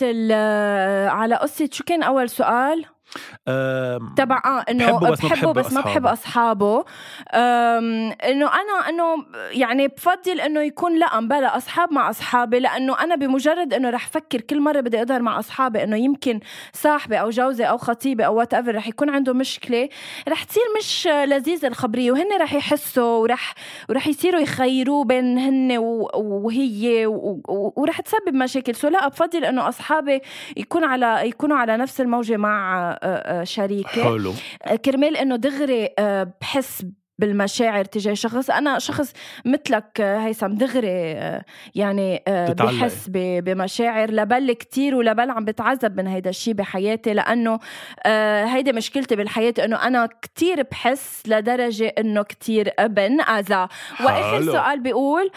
على 1.09 1.35
قصة 1.35 1.69
شو 1.71 1.83
كان 1.83 2.03
أول 2.03 2.29
سؤال؟ 2.29 2.85
تبع 4.15 4.41
آه 4.45 4.65
إنه 4.71 4.99
بحبه 4.99 5.09
بس, 5.09 5.25
بحبه 5.25 5.51
بس 5.51 5.73
ما 5.73 5.81
بحب 5.81 6.05
أصحابه. 6.07 6.85
إنه 7.33 8.45
أنا 8.47 8.89
إنه 8.89 9.25
يعني 9.51 9.87
بفضل 9.87 10.41
إنه 10.41 10.61
يكون 10.61 10.99
لا 10.99 11.19
بلا 11.19 11.57
أصحاب 11.57 11.93
مع 11.93 12.09
أصحابي 12.09 12.59
لأنه 12.59 13.03
أنا 13.03 13.15
بمجرد 13.15 13.73
إنه 13.73 13.89
رح 13.89 14.07
فكر 14.07 14.41
كل 14.41 14.61
مرة 14.61 14.79
بدي 14.81 15.01
أظهر 15.01 15.21
مع 15.21 15.39
أصحابي 15.39 15.83
إنه 15.83 15.97
يمكن 15.97 16.39
صاحبي 16.73 17.19
أو 17.19 17.29
جوزي 17.29 17.63
أو 17.63 17.77
خطيبي 17.77 18.25
أو 18.25 18.35
whatever 18.35 18.75
رح 18.75 18.87
يكون 18.87 19.09
عنده 19.09 19.33
مشكلة 19.33 19.89
رح 20.29 20.43
تصير 20.43 20.63
مش 20.77 21.07
لذيذة 21.07 21.67
الخبرية 21.67 22.11
وهن 22.11 22.41
رح 22.41 22.53
يحسوا 22.53 23.17
ورح 23.17 23.53
ورح 23.89 24.07
يصيروا 24.07 24.41
يخيروه 24.41 25.03
بين 25.03 25.37
هن 25.37 25.77
وهي 26.13 27.05
ورح 27.75 28.01
تسبب 28.01 28.33
مشاكل. 28.33 28.75
so 28.75 28.87
لا 28.87 29.07
بفضل 29.07 29.45
إنه 29.45 29.69
أصحابي 29.69 30.21
يكون 30.57 30.83
على 30.83 31.27
يكونوا 31.27 31.57
على 31.57 31.77
نفس 31.77 32.01
الموجة 32.01 32.37
مع 32.37 32.98
شريكة. 33.43 34.03
حلو. 34.03 34.33
كرمال 34.85 35.17
إنه 35.17 35.35
دغري 35.35 35.89
بحس 36.41 36.85
بالمشاعر 37.19 37.85
تجاه 37.85 38.13
شخص. 38.13 38.49
أنا 38.49 38.79
شخص 38.79 39.13
مثلك 39.45 40.01
هيثم 40.01 40.47
دغري 40.47 41.15
يعني 41.75 42.23
بحس 42.27 43.09
بمشاعر. 43.13 44.11
لبل 44.11 44.53
كتير 44.53 44.95
ولبل 44.95 45.29
عم 45.29 45.45
بتعذب 45.45 45.97
من 45.97 46.07
هيدا 46.07 46.29
الشيء 46.29 46.53
بحياتي 46.53 47.13
لأنه 47.13 47.59
هيدا 48.45 48.71
مشكلتي 48.71 49.15
بالحياة 49.15 49.53
إنه 49.65 49.87
أنا 49.87 50.09
كتير 50.21 50.61
بحس 50.71 51.23
لدرجة 51.27 51.87
إنه 51.87 52.21
كتير 52.21 52.69
أبن 52.79 53.21
آذى. 53.21 53.67
وآخر 54.05 54.41
سؤال 54.41 54.79
بيقول 54.79 55.31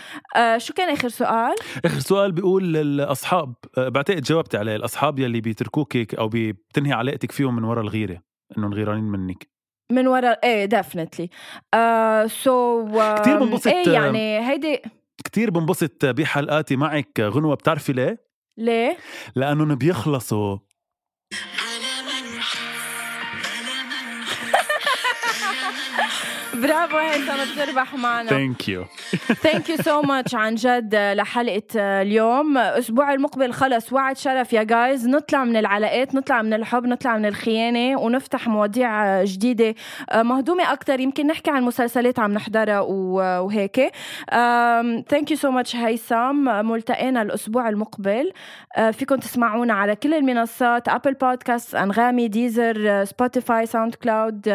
شو 0.57 0.75
كان 0.75 0.93
آخر 0.93 1.09
سؤال؟ 1.09 1.55
آخر 1.85 1.99
سؤال 1.99 2.33
بيقول 2.33 2.77
الاصحاب 2.77 3.55
بعتقد 3.77 4.23
جاوبتي 4.23 4.59
عليه. 4.59 4.77
الأصحاب 4.77 5.19
يلي 5.19 5.41
بيتركوك 5.41 6.15
أو 6.15 6.29
بتنهي 6.33 6.93
علاقتك 6.93 7.33
فيهم 7.33 7.57
من 7.57 7.65
وراء 7.65 7.85
الغيرة 7.85 8.23
إنهم 8.59 8.75
غيرانين 8.75 9.05
منك. 9.05 9.52
من 9.93 10.07
ورا 10.07 10.37
إيه 10.45 10.65
definitely 10.65 11.31
so 12.29 12.87
كثير 13.19 13.39
بنبسط 13.39 13.67
إيه 13.67 13.89
يعني 13.89 14.51
هيدي 14.51 14.83
كثير 15.25 15.51
بنبسط 15.51 16.05
بحلقاتي 16.07 16.77
معك 16.77 17.21
غنوة 17.21 17.55
بتعرفي 17.55 17.93
ليه؟ 17.93 18.19
ليه؟ 18.59 18.97
لأنهم 19.37 19.75
بيخلصوا 19.75 20.59
برافو 26.63 26.97
هيثم 26.97 27.33
بتربح 27.55 27.95
معنا 27.95 28.31
thank 28.31 28.69
you 28.69 28.85
thank 29.43 29.71
you 29.71 29.77
so 29.77 30.03
much 30.03 30.35
عن 30.35 30.55
جد 30.55 30.95
لحلقة 30.95 31.63
اليوم. 31.77 32.59
الأسبوع 32.59 33.13
المقبل 33.13 33.53
خلص. 33.53 33.93
وعد 33.93 34.17
شرف 34.17 34.53
يا 34.53 34.63
guys 34.63 35.09
نطلع 35.09 35.45
من 35.45 35.57
العلاقات 35.57 36.15
نطلع 36.15 36.43
من 36.43 36.55
الحب 36.55 36.87
نطلع 36.87 37.19
من 37.19 37.27
الخيانة 37.27 38.01
ونفتح 38.01 38.49
مواضيع 38.49 39.25
جديدة. 39.25 39.75
مهضومة 40.15 40.73
أكثر 40.73 41.01
يمكن 41.01 41.27
نحكي 41.27 41.51
عن 41.51 41.63
مسلسلات 41.63 42.19
عم 42.19 42.33
نحضرها 42.33 42.81
وهيك. 42.81 43.93
thank 45.09 45.31
you 45.31 45.37
so 45.37 45.51
much 45.51 45.77
هيثم. 45.77 46.67
ملتقينا 46.67 47.23
الأسبوع 47.23 47.69
المقبل. 47.69 48.33
فيكم 48.93 49.17
تسمعونا 49.17 49.75
على 49.75 49.97
كل 49.97 50.15
المنصات. 50.15 50.89
Apple 50.89 51.15
Podcast 51.15 51.75
أنغامي 51.75 52.29
Deezer 52.29 53.05
Spotify 53.05 53.67
SoundCloud 53.67 54.49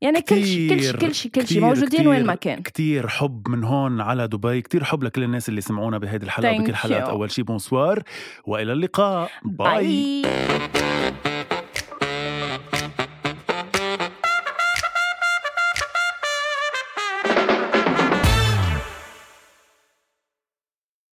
يعني 0.00 0.20
كل 0.20 0.46
شيء 0.46 0.70
كل 0.70 0.82
شيء 0.82 0.92
كل 0.92 1.14
شيء 1.14 1.30
كل 1.30 1.46
شيء 1.46 1.60
موجودين 1.60 2.06
وين 2.06 2.26
ما 2.26 2.34
كان. 2.34 2.62
كثير 2.62 3.08
حب 3.08 3.48
من 3.48 3.64
هون 3.64 4.00
على 4.00 4.28
دبي. 4.28 4.62
كثير 4.62 4.84
حب 4.84 5.04
لكل 5.04 5.22
الناس 5.22 5.48
اللي 5.48 5.60
سمعونا 5.60 5.98
بهيدي 5.98 6.26
الحلقة. 6.26 6.54
وبكل 6.60 6.74
حلقات 6.74 7.02
أول 7.02 7.30
شيء 7.30 7.44
bonsoir 7.44 8.02
وإلى 8.46 8.72
اللقاء. 8.72 9.30
bye, 9.44 10.22
bye. 10.22 11.35